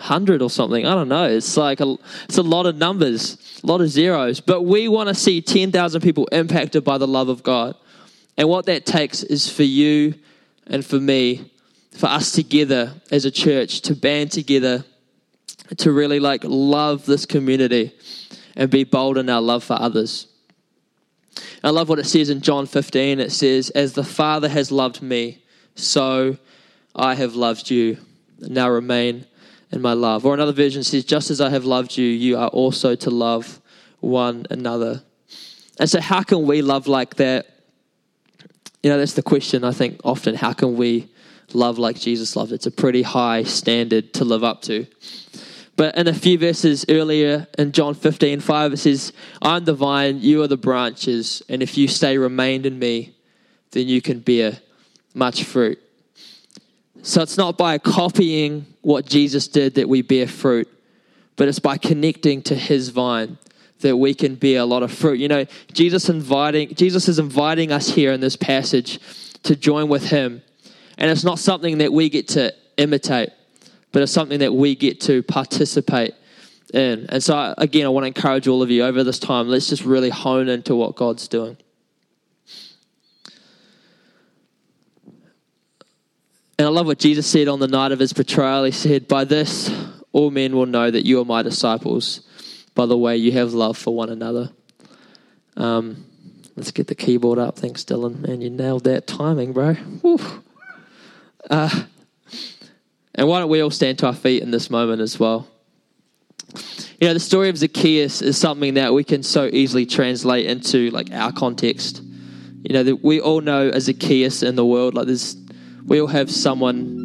hundred 0.00 0.42
or 0.42 0.50
something. 0.50 0.86
I 0.86 0.94
don't 0.94 1.08
know. 1.08 1.24
It's 1.24 1.56
like 1.56 1.80
a, 1.80 1.96
it's 2.24 2.38
a 2.38 2.42
lot 2.42 2.66
of 2.66 2.76
numbers, 2.76 3.60
a 3.62 3.66
lot 3.66 3.80
of 3.80 3.88
zeros. 3.88 4.40
But 4.40 4.62
we 4.62 4.88
want 4.88 5.08
to 5.08 5.14
see 5.14 5.40
ten 5.40 5.70
thousand 5.70 6.00
people 6.00 6.26
impacted 6.32 6.84
by 6.84 6.98
the 6.98 7.06
love 7.06 7.28
of 7.28 7.42
God, 7.42 7.76
and 8.36 8.48
what 8.48 8.66
that 8.66 8.86
takes 8.86 9.22
is 9.22 9.50
for 9.50 9.64
you 9.64 10.14
and 10.66 10.84
for 10.84 10.98
me, 10.98 11.50
for 11.92 12.06
us 12.06 12.32
together 12.32 12.94
as 13.10 13.24
a 13.24 13.30
church 13.30 13.82
to 13.82 13.94
band 13.94 14.32
together, 14.32 14.84
to 15.78 15.92
really 15.92 16.20
like 16.20 16.42
love 16.44 17.06
this 17.06 17.26
community, 17.26 17.92
and 18.56 18.70
be 18.70 18.84
bold 18.84 19.18
in 19.18 19.28
our 19.28 19.40
love 19.40 19.64
for 19.64 19.74
others. 19.74 20.26
I 21.62 21.70
love 21.70 21.88
what 21.88 21.98
it 21.98 22.06
says 22.06 22.30
in 22.30 22.40
John 22.40 22.66
15. 22.66 23.20
It 23.20 23.32
says, 23.32 23.70
As 23.70 23.92
the 23.92 24.04
Father 24.04 24.48
has 24.48 24.72
loved 24.72 25.02
me, 25.02 25.42
so 25.74 26.38
I 26.94 27.14
have 27.14 27.34
loved 27.34 27.70
you. 27.70 27.98
Now 28.38 28.70
remain 28.70 29.26
in 29.72 29.80
my 29.80 29.92
love. 29.92 30.26
Or 30.26 30.34
another 30.34 30.52
version 30.52 30.82
says, 30.82 31.04
Just 31.04 31.30
as 31.30 31.40
I 31.40 31.50
have 31.50 31.64
loved 31.64 31.96
you, 31.96 32.06
you 32.06 32.36
are 32.36 32.48
also 32.48 32.94
to 32.96 33.10
love 33.10 33.60
one 34.00 34.46
another. 34.50 35.02
And 35.78 35.88
so, 35.88 36.00
how 36.00 36.22
can 36.22 36.46
we 36.46 36.62
love 36.62 36.86
like 36.86 37.16
that? 37.16 37.46
You 38.82 38.90
know, 38.90 38.98
that's 38.98 39.14
the 39.14 39.22
question 39.22 39.64
I 39.64 39.72
think 39.72 40.00
often. 40.04 40.34
How 40.34 40.52
can 40.52 40.76
we 40.76 41.08
love 41.52 41.78
like 41.78 41.98
Jesus 41.98 42.36
loved? 42.36 42.52
It's 42.52 42.66
a 42.66 42.70
pretty 42.70 43.02
high 43.02 43.42
standard 43.42 44.14
to 44.14 44.24
live 44.24 44.42
up 44.44 44.62
to. 44.62 44.86
But 45.76 45.96
in 45.96 46.08
a 46.08 46.14
few 46.14 46.36
verses 46.36 46.84
earlier 46.90 47.46
in 47.56 47.72
John 47.72 47.94
15, 47.94 48.40
5, 48.40 48.72
it 48.74 48.76
says, 48.76 49.14
I'm 49.40 49.64
the 49.64 49.72
vine, 49.72 50.20
you 50.20 50.42
are 50.42 50.46
the 50.46 50.58
branches, 50.58 51.42
and 51.48 51.62
if 51.62 51.78
you 51.78 51.88
stay 51.88 52.18
remained 52.18 52.66
in 52.66 52.78
me, 52.78 53.14
then 53.70 53.88
you 53.88 54.02
can 54.02 54.20
bear 54.20 54.58
much 55.14 55.44
fruit. 55.44 55.78
So 57.02 57.22
it's 57.22 57.38
not 57.38 57.56
by 57.56 57.78
copying 57.78 58.66
what 58.82 59.06
Jesus 59.06 59.48
did 59.48 59.74
that 59.74 59.88
we 59.88 60.02
bear 60.02 60.26
fruit, 60.26 60.68
but 61.36 61.48
it's 61.48 61.58
by 61.58 61.76
connecting 61.76 62.42
to 62.42 62.54
his 62.54 62.90
vine 62.90 63.38
that 63.80 63.96
we 63.96 64.14
can 64.14 64.34
bear 64.34 64.60
a 64.60 64.64
lot 64.64 64.82
of 64.82 64.92
fruit. 64.92 65.18
You 65.18 65.28
know, 65.28 65.46
Jesus 65.72 66.08
inviting 66.08 66.74
Jesus 66.74 67.08
is 67.08 67.18
inviting 67.18 67.72
us 67.72 67.88
here 67.88 68.12
in 68.12 68.20
this 68.20 68.36
passage 68.36 68.98
to 69.42 69.56
join 69.56 69.88
with 69.88 70.08
him. 70.10 70.42
And 70.98 71.10
it's 71.10 71.24
not 71.24 71.38
something 71.38 71.78
that 71.78 71.92
we 71.92 72.10
get 72.10 72.28
to 72.28 72.54
imitate, 72.76 73.30
but 73.92 74.02
it's 74.02 74.12
something 74.12 74.40
that 74.40 74.52
we 74.52 74.74
get 74.74 75.00
to 75.02 75.22
participate 75.22 76.14
in. 76.74 77.06
And 77.08 77.22
so 77.22 77.54
again, 77.56 77.86
I 77.86 77.88
want 77.88 78.04
to 78.04 78.08
encourage 78.08 78.46
all 78.48 78.62
of 78.62 78.70
you 78.70 78.84
over 78.84 79.02
this 79.02 79.18
time, 79.18 79.48
let's 79.48 79.68
just 79.68 79.84
really 79.84 80.10
hone 80.10 80.48
into 80.48 80.74
what 80.74 80.94
God's 80.96 81.26
doing. 81.26 81.56
And 86.60 86.66
I 86.66 86.70
love 86.72 86.84
what 86.84 86.98
Jesus 86.98 87.26
said 87.26 87.48
on 87.48 87.58
the 87.58 87.66
night 87.66 87.90
of 87.90 87.98
his 87.98 88.12
betrayal. 88.12 88.64
He 88.64 88.70
said, 88.70 89.08
By 89.08 89.24
this, 89.24 89.74
all 90.12 90.30
men 90.30 90.54
will 90.54 90.66
know 90.66 90.90
that 90.90 91.06
you 91.06 91.18
are 91.18 91.24
my 91.24 91.40
disciples, 91.42 92.20
by 92.74 92.84
the 92.84 92.98
way 92.98 93.16
you 93.16 93.32
have 93.32 93.54
love 93.54 93.78
for 93.78 93.96
one 93.96 94.10
another. 94.10 94.50
Um, 95.56 96.04
let's 96.56 96.70
get 96.70 96.86
the 96.86 96.94
keyboard 96.94 97.38
up. 97.38 97.56
Thanks, 97.56 97.82
Dylan. 97.84 98.18
Man, 98.18 98.42
you 98.42 98.50
nailed 98.50 98.84
that 98.84 99.06
timing, 99.06 99.54
bro. 99.54 99.74
Uh, 101.48 101.84
and 103.14 103.26
why 103.26 103.40
don't 103.40 103.48
we 103.48 103.62
all 103.62 103.70
stand 103.70 103.98
to 104.00 104.06
our 104.06 104.14
feet 104.14 104.42
in 104.42 104.50
this 104.50 104.68
moment 104.68 105.00
as 105.00 105.18
well? 105.18 105.48
You 107.00 107.08
know, 107.08 107.14
the 107.14 107.20
story 107.20 107.48
of 107.48 107.56
Zacchaeus 107.56 108.20
is 108.20 108.36
something 108.36 108.74
that 108.74 108.92
we 108.92 109.02
can 109.02 109.22
so 109.22 109.48
easily 109.50 109.86
translate 109.86 110.44
into 110.44 110.90
like 110.90 111.10
our 111.10 111.32
context. 111.32 112.02
You 112.62 112.74
know, 112.74 112.82
that 112.82 112.96
we 113.02 113.18
all 113.18 113.40
know 113.40 113.70
a 113.70 113.80
Zacchaeus 113.80 114.42
in 114.42 114.56
the 114.56 114.66
world. 114.66 114.92
Like, 114.92 115.06
there's 115.06 115.39
we 115.84 116.00
all 116.00 116.06
have 116.06 116.30
someone 116.30 117.00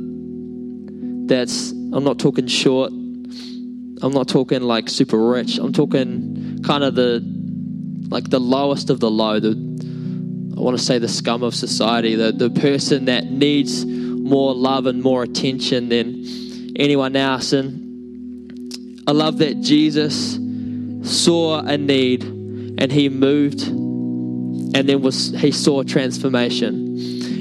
that's, 1.28 1.72
I'm 1.72 2.04
not 2.04 2.20
talking 2.20 2.48
short, 2.48 2.92
I'm 2.92 4.12
not 4.12 4.28
talking 4.28 4.62
like 4.62 4.90
super 4.90 5.18
rich, 5.18 5.58
I'm 5.58 5.74
talking 5.74 6.62
kind 6.64 6.84
of 6.84 6.96
the, 6.96 7.24
like 8.10 8.30
the 8.30 8.40
lowest 8.40 8.90
of 8.90 9.00
the 9.00 9.10
low, 9.10 9.40
the, 9.40 9.52
I 10.58 10.60
want 10.62 10.78
to 10.78 10.84
say 10.84 11.00
the 11.00 11.08
scum 11.08 11.44
of 11.44 11.56
society, 11.56 12.16
the, 12.16 12.32
the 12.32 12.50
person 12.50 13.06
that 13.06 13.26
needs 13.26 13.86
more 13.86 14.54
love 14.56 14.86
and 14.86 15.02
more 15.02 15.24
attention 15.24 15.90
than 15.90 16.74
anyone 16.76 17.16
else. 17.16 17.54
And 17.54 19.04
I 19.08 19.12
love 19.12 19.38
that 19.40 19.62
Jesus 19.62 20.40
saw 21.04 21.60
a 21.60 21.78
need 21.78 22.24
and 22.24 22.92
he 22.92 23.10
moved 23.10 23.62
and 23.68 24.90
then 24.90 25.02
was 25.02 25.30
he 25.32 25.52
saw 25.52 25.84
transformation. 25.84 26.85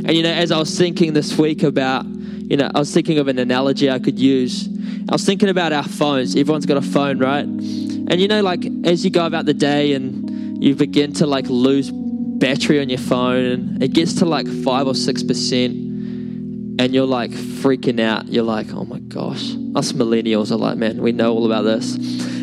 And 0.06 0.14
you 0.14 0.22
know, 0.22 0.32
as 0.32 0.52
I 0.52 0.58
was 0.58 0.76
thinking 0.76 1.14
this 1.14 1.38
week 1.38 1.62
about, 1.62 2.04
you 2.04 2.58
know, 2.58 2.70
I 2.74 2.78
was 2.78 2.92
thinking 2.92 3.18
of 3.18 3.26
an 3.28 3.38
analogy 3.38 3.90
I 3.90 3.98
could 3.98 4.18
use. 4.18 4.68
I 5.08 5.12
was 5.12 5.24
thinking 5.24 5.48
about 5.48 5.72
our 5.72 5.82
phones. 5.82 6.36
Everyone's 6.36 6.66
got 6.66 6.76
a 6.76 6.82
phone, 6.82 7.18
right? 7.18 7.44
And 7.44 8.20
you 8.20 8.28
know, 8.28 8.42
like 8.42 8.66
as 8.84 9.02
you 9.02 9.10
go 9.10 9.24
about 9.24 9.46
the 9.46 9.54
day 9.54 9.94
and 9.94 10.62
you 10.62 10.74
begin 10.74 11.14
to 11.14 11.26
like 11.26 11.46
lose 11.48 11.90
battery 11.90 12.82
on 12.82 12.90
your 12.90 12.98
phone 12.98 13.44
and 13.44 13.82
it 13.82 13.94
gets 13.94 14.12
to 14.14 14.26
like 14.26 14.46
five 14.46 14.86
or 14.86 14.94
six 14.94 15.22
percent 15.22 15.72
and 15.72 16.94
you're 16.94 17.06
like 17.06 17.30
freaking 17.30 17.98
out. 17.98 18.28
You're 18.28 18.44
like, 18.44 18.74
oh 18.74 18.84
my 18.84 18.98
gosh. 18.98 19.54
Us 19.74 19.92
millennials 19.92 20.50
are 20.50 20.56
like, 20.56 20.76
man, 20.76 21.00
we 21.00 21.12
know 21.12 21.32
all 21.32 21.46
about 21.46 21.62
this. 21.62 21.96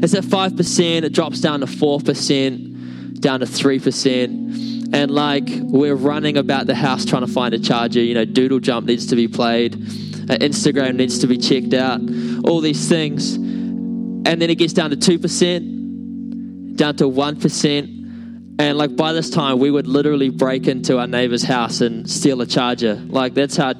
It's 0.03 0.15
at 0.15 0.23
5%, 0.23 1.03
it 1.03 1.13
drops 1.13 1.41
down 1.41 1.59
to 1.59 1.67
4%, 1.67 3.19
down 3.19 3.41
to 3.41 3.45
3% 3.45 4.70
and 4.93 5.09
like 5.11 5.47
we're 5.47 5.95
running 5.95 6.37
about 6.37 6.67
the 6.67 6.75
house 6.75 7.05
trying 7.05 7.25
to 7.25 7.31
find 7.31 7.53
a 7.53 7.59
charger. 7.59 8.01
You 8.01 8.13
know, 8.13 8.25
Doodle 8.25 8.59
Jump 8.59 8.87
needs 8.87 9.07
to 9.07 9.15
be 9.15 9.27
played, 9.27 9.75
uh, 9.75 10.37
Instagram 10.37 10.95
needs 10.95 11.19
to 11.19 11.27
be 11.27 11.37
checked 11.37 11.73
out, 11.73 12.01
all 12.43 12.61
these 12.61 12.89
things. 12.89 13.35
And 13.35 14.41
then 14.41 14.49
it 14.49 14.55
gets 14.55 14.73
down 14.73 14.91
to 14.91 14.95
2%, 14.95 16.75
down 16.75 16.95
to 16.97 17.05
1%. 17.05 18.57
And 18.59 18.77
like 18.77 18.95
by 18.95 19.13
this 19.13 19.29
time, 19.29 19.59
we 19.59 19.71
would 19.71 19.87
literally 19.87 20.29
break 20.29 20.67
into 20.67 20.99
our 20.99 21.07
neighbor's 21.07 21.43
house 21.43 21.81
and 21.81 22.07
steal 22.07 22.41
a 22.41 22.45
charger. 22.45 22.95
Like 22.95 23.33
that's 23.33 23.55
how, 23.55 23.73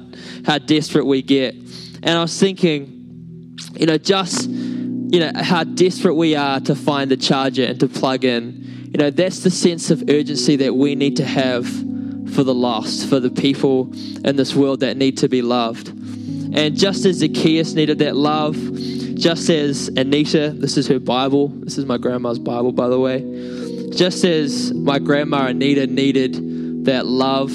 how 0.44 0.58
desperate 0.58 1.06
we 1.06 1.22
get. 1.22 1.54
And 1.54 2.10
I 2.10 2.22
was 2.22 2.38
thinking, 2.38 3.56
you 3.74 3.86
know, 3.86 3.98
just, 3.98 4.50
you 4.50 5.20
know, 5.20 5.30
how 5.36 5.62
desperate 5.62 6.14
we 6.14 6.34
are 6.34 6.58
to 6.60 6.74
find 6.74 7.10
the 7.10 7.16
charger 7.16 7.64
and 7.64 7.78
to 7.78 7.86
plug 7.86 8.24
in 8.24 8.62
you 8.92 8.98
know, 8.98 9.08
that's 9.08 9.40
the 9.40 9.50
sense 9.50 9.90
of 9.90 10.04
urgency 10.10 10.56
that 10.56 10.74
we 10.74 10.94
need 10.94 11.16
to 11.16 11.24
have 11.24 11.66
for 12.34 12.42
the 12.42 12.52
lost, 12.52 13.08
for 13.08 13.20
the 13.20 13.30
people 13.30 13.90
in 14.22 14.36
this 14.36 14.54
world 14.54 14.80
that 14.80 14.98
need 14.98 15.16
to 15.18 15.30
be 15.30 15.40
loved. 15.40 15.88
And 15.88 16.76
just 16.76 17.06
as 17.06 17.16
Zacchaeus 17.16 17.72
needed 17.72 18.00
that 18.00 18.16
love, 18.16 18.54
just 19.14 19.48
as 19.48 19.88
Anita, 19.88 20.50
this 20.54 20.76
is 20.76 20.88
her 20.88 20.98
Bible, 20.98 21.48
this 21.48 21.78
is 21.78 21.86
my 21.86 21.96
grandma's 21.96 22.38
Bible, 22.38 22.70
by 22.70 22.88
the 22.88 23.00
way, 23.00 23.20
just 23.96 24.24
as 24.24 24.74
my 24.74 24.98
grandma 24.98 25.46
Anita 25.46 25.86
needed 25.86 26.84
that 26.84 27.06
love, 27.06 27.50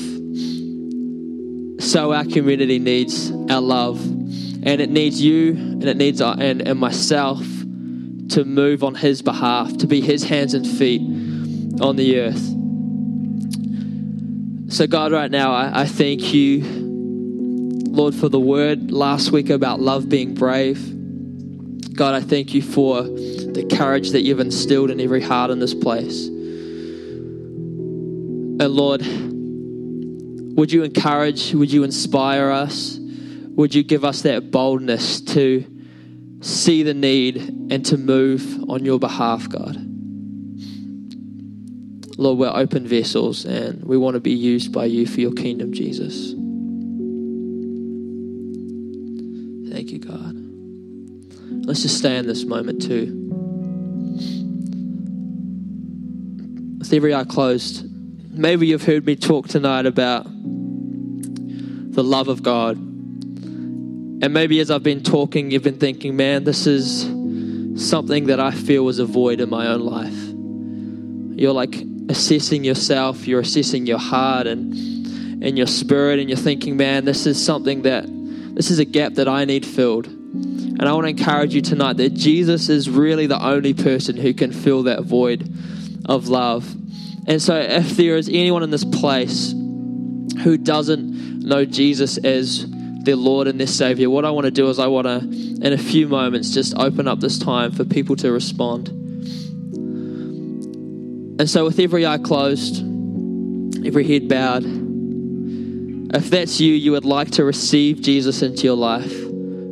so 1.84 2.14
our 2.14 2.26
community 2.26 2.80
needs 2.80 3.32
our 3.52 3.62
love. 3.62 4.04
And 4.04 4.82
it 4.82 4.90
needs 4.90 5.22
you 5.22 5.52
and 5.52 5.84
it 5.84 5.98
needs 5.98 6.20
uh, 6.20 6.36
and, 6.40 6.68
and 6.68 6.80
myself 6.80 7.40
to 8.30 8.44
move 8.44 8.84
on 8.84 8.96
his 8.96 9.22
behalf, 9.22 9.78
to 9.78 9.88
be 9.88 10.02
his 10.02 10.24
hands 10.24 10.56
and 10.56 10.68
feet 10.68 11.02
on 11.82 11.96
the 11.96 12.20
earth. 12.20 12.54
So, 14.70 14.86
God, 14.86 15.12
right 15.12 15.32
now, 15.32 15.54
I, 15.54 15.82
I 15.82 15.86
thank 15.86 16.34
you, 16.34 16.62
Lord, 17.90 18.14
for 18.14 18.30
the 18.30 18.40
word 18.40 18.92
last 18.92 19.32
week 19.32 19.50
about 19.50 19.80
love 19.80 20.10
being 20.10 20.34
brave. 20.34 20.94
God, 21.96 22.14
I 22.14 22.22
thank 22.22 22.54
you 22.54 22.62
for 22.62 23.04
the 23.04 23.68
courage 23.76 24.12
that 24.12 24.22
you've 24.22 24.40
instilled 24.40 24.92
in 24.92 25.00
every 25.00 25.22
heart 25.22 25.52
in 25.52 25.60
this 25.60 25.74
place. 25.74 26.28
And 28.60 28.68
Lord, 28.70 29.02
would 30.58 30.72
you 30.72 30.84
encourage, 30.84 31.54
would 31.54 31.72
you 31.72 31.84
inspire 31.84 32.52
us? 32.52 32.98
Would 33.00 33.74
you 33.74 33.84
give 33.84 34.04
us 34.04 34.24
that 34.24 34.52
boldness 34.52 35.22
to 35.22 35.66
see 36.42 36.84
the 36.84 36.94
need 36.94 37.38
and 37.72 37.86
to 37.86 37.98
move 37.98 38.70
on 38.70 38.84
your 38.86 39.00
behalf, 39.00 39.48
God? 39.50 39.87
Lord, 42.20 42.40
we're 42.40 42.52
open 42.52 42.88
vessels 42.88 43.46
and 43.46 43.84
we 43.84 43.96
want 43.96 44.16
to 44.16 44.20
be 44.20 44.32
used 44.32 44.74
by 44.74 44.86
you 44.86 45.06
for 45.06 45.22
your 45.22 45.34
kingdom, 45.34 45.72
Jesus. 45.72 46.32
Thank 49.72 49.92
you, 49.92 50.00
God. 50.00 50.34
Let's 51.68 51.84
just 51.84 52.00
stay 52.00 52.18
in 52.18 52.26
this 52.26 52.44
moment 52.44 52.82
too. 52.82 53.14
With 56.80 56.92
every 56.92 57.14
eye 57.14 57.24
closed, 57.24 57.86
maybe 58.32 58.66
you've 58.66 58.84
heard 58.84 59.06
me 59.06 59.16
talk 59.16 59.48
tonight 59.48 59.86
about 59.86 60.24
the 60.26 62.04
love 62.04 62.30
of 62.30 62.42
God. 62.42 62.78
And 62.78 64.34
maybe 64.34 64.60
as 64.60 64.72
I've 64.72 64.82
been 64.82 65.04
talking, 65.04 65.52
you've 65.52 65.62
been 65.62 65.78
thinking, 65.78 66.16
man, 66.16 66.46
this 66.46 66.66
is 66.66 67.02
something 67.88 68.26
that 68.26 68.40
I 68.40 68.50
feel 68.50 68.84
was 68.84 68.98
a 68.98 69.06
void 69.06 69.40
in 69.40 69.52
my 69.52 69.68
own 69.68 69.82
life. 69.82 70.16
You're 71.40 71.54
like, 71.54 71.76
assessing 72.10 72.64
yourself, 72.64 73.28
you're 73.28 73.42
assessing 73.42 73.86
your 73.86 74.00
heart 74.00 74.48
and 74.48 74.74
and 75.44 75.56
your 75.56 75.68
spirit, 75.68 76.20
and 76.20 76.30
you're 76.30 76.38
thinking, 76.38 76.78
man, 76.78 77.06
this 77.06 77.28
is 77.28 77.44
something 77.44 77.84
that 77.84 78.06
this 78.56 78.72
is 78.72 78.80
a 78.80 78.86
gap 78.86 79.14
that 79.14 79.28
I 79.28 79.46
need 79.46 79.66
filled. 79.66 80.08
And 80.08 80.84
I 80.84 80.94
want 80.94 81.06
to 81.06 81.10
encourage 81.10 81.54
you 81.54 81.62
tonight 81.62 81.98
that 81.98 82.14
Jesus 82.14 82.70
is 82.70 82.90
really 82.90 83.28
the 83.28 83.44
only 83.44 83.74
person 83.74 84.18
who 84.18 84.34
can 84.34 84.52
fill 84.52 84.84
that 84.84 85.04
void 85.04 85.48
of 86.06 86.28
love. 86.28 86.72
And 87.28 87.42
so, 87.42 87.56
if 87.56 87.98
there 87.98 88.16
is 88.16 88.30
anyone 88.30 88.64
in 88.64 88.72
this 88.72 88.86
place 88.86 89.52
who 89.52 90.58
doesn't 90.58 91.40
know 91.40 91.66
Jesus 91.66 92.18
as 92.18 92.66
their 93.04 93.16
Lord 93.16 93.48
and 93.48 93.60
their 93.60 93.68
Savior, 93.68 94.10
what 94.10 94.26
I 94.26 94.32
want 94.32 94.46
to 94.46 94.52
do 94.52 94.70
is 94.70 94.80
I 94.80 94.88
want 94.88 95.06
to, 95.06 95.20
in 95.20 95.74
a 95.74 95.78
few 95.78 96.08
moments, 96.08 96.52
just 96.52 96.76
open 96.78 97.08
up 97.08 97.20
this 97.20 97.38
time 97.38 97.72
for 97.72 97.86
people 97.86 98.16
to 98.18 98.32
respond. 98.32 98.97
And 101.40 101.48
so, 101.48 101.66
with 101.66 101.80
every 101.80 102.06
eye 102.06 102.18
closed, 102.18 102.80
every 103.86 104.08
head 104.08 104.28
bowed, 104.28 104.64
if 106.16 106.32
that's 106.32 106.60
you, 106.60 106.74
you 106.74 106.94
would 106.94 107.06
like 107.06 107.32
to 107.32 107.44
receive 107.44 108.02
Jesus 108.02 108.42
into 108.42 108.64
your 108.64 108.76
life 108.76 109.12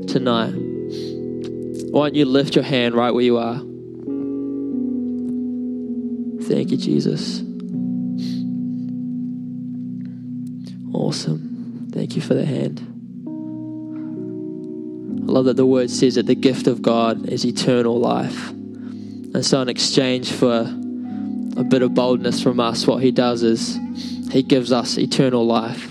tonight, 0.07 0.53
why 1.91 2.07
don't 2.07 2.15
you 2.15 2.25
lift 2.25 2.55
your 2.55 2.63
hand 2.63 2.93
right 2.93 3.11
where 3.11 3.23
you 3.23 3.37
are? 3.37 3.57
Thank 6.43 6.69
you, 6.69 6.77
Jesus. 6.77 7.41
Awesome. 10.93 11.89
Thank 11.91 12.15
you 12.15 12.21
for 12.21 12.35
the 12.35 12.45
hand. 12.45 12.79
I 15.27 15.31
love 15.31 15.45
that 15.45 15.57
the 15.57 15.65
word 15.65 15.89
says 15.89 16.15
that 16.15 16.27
the 16.27 16.35
gift 16.35 16.67
of 16.67 16.83
God 16.83 17.27
is 17.27 17.43
eternal 17.43 17.99
life. 17.99 18.49
And 18.49 19.43
so, 19.43 19.61
in 19.61 19.69
exchange 19.69 20.31
for 20.31 20.65
a 21.55 21.63
bit 21.63 21.81
of 21.81 21.93
boldness 21.93 22.41
from 22.41 22.59
us, 22.59 22.85
what 22.85 23.01
He 23.01 23.11
does 23.11 23.43
is 23.43 23.79
He 24.31 24.43
gives 24.43 24.71
us 24.71 24.97
eternal 24.97 25.45
life. 25.45 25.87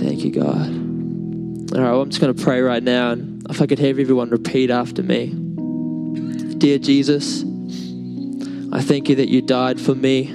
Thank 0.00 0.24
you, 0.24 0.30
God. 0.32 0.68
All 1.76 1.82
right, 1.82 1.92
well, 1.92 2.02
I'm 2.02 2.08
just 2.08 2.20
going 2.20 2.34
to 2.34 2.42
pray 2.42 2.60
right 2.60 2.82
now, 2.82 3.10
and 3.10 3.46
if 3.50 3.60
I 3.60 3.66
could 3.66 3.78
have 3.78 3.98
everyone 3.98 4.30
repeat 4.30 4.70
after 4.70 5.02
me 5.02 5.34
dear 6.58 6.78
Jesus, 6.78 7.44
I 8.72 8.82
thank 8.82 9.08
you 9.08 9.14
that 9.16 9.28
you 9.28 9.42
died 9.42 9.80
for 9.80 9.94
me. 9.94 10.34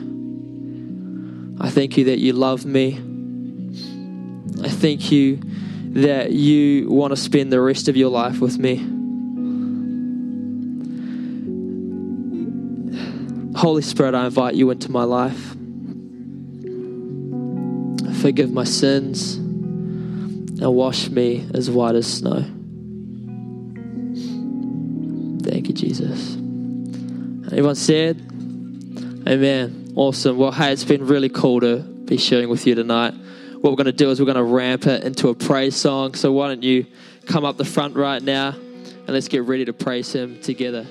I 1.60 1.70
thank 1.70 1.98
you 1.98 2.06
that 2.06 2.20
you 2.20 2.34
love 2.34 2.66
me. 2.66 2.94
I 4.64 4.70
thank 4.70 5.12
you 5.12 5.40
that 5.94 6.32
you 6.32 6.90
want 6.90 7.12
to 7.12 7.18
spend 7.18 7.52
the 7.52 7.62
rest 7.62 7.90
of 7.90 7.98
your 7.98 8.10
life 8.10 8.40
with 8.40 8.58
me. 8.58 8.93
Holy 13.64 13.82
Spirit, 13.82 14.14
I 14.14 14.26
invite 14.26 14.56
you 14.56 14.72
into 14.72 14.92
my 14.92 15.06
life. 15.06 15.40
Forgive 18.22 18.52
my 18.52 18.66
sins 18.66 19.36
and 19.36 20.76
wash 20.76 21.08
me 21.08 21.50
as 21.54 21.70
white 21.70 21.96
as 21.96 22.06
snow. 22.06 22.42
Thank 25.50 25.70
you, 25.70 25.74
Jesus. 25.74 26.34
Everyone 27.46 27.76
said, 27.76 28.18
Amen. 29.30 29.94
Awesome. 29.96 30.38
Well, 30.38 30.52
hey, 30.52 30.74
it's 30.74 30.84
been 30.84 31.08
really 31.08 31.30
cool 31.30 31.62
to 31.62 31.78
be 31.78 32.18
sharing 32.18 32.50
with 32.50 32.68
you 32.68 32.76
tonight. 32.76 33.14
What 33.62 33.72
we're 33.72 33.78
going 33.78 33.86
to 33.86 33.94
do 33.94 34.12
is 34.12 34.20
we're 34.20 34.26
going 34.26 34.36
to 34.36 34.44
ramp 34.44 34.88
it 34.88 35.06
into 35.06 35.30
a 35.30 35.36
praise 35.36 35.78
song. 35.78 36.16
So 36.16 36.34
why 36.34 36.50
don't 36.50 36.64
you 36.64 36.86
come 37.28 37.46
up 37.46 37.56
the 37.56 37.64
front 37.64 37.96
right 37.96 38.22
now 38.22 38.50
and 38.50 39.08
let's 39.08 39.30
get 39.30 39.44
ready 39.44 39.64
to 39.64 39.72
praise 39.72 40.14
Him 40.14 40.42
together. 40.42 40.86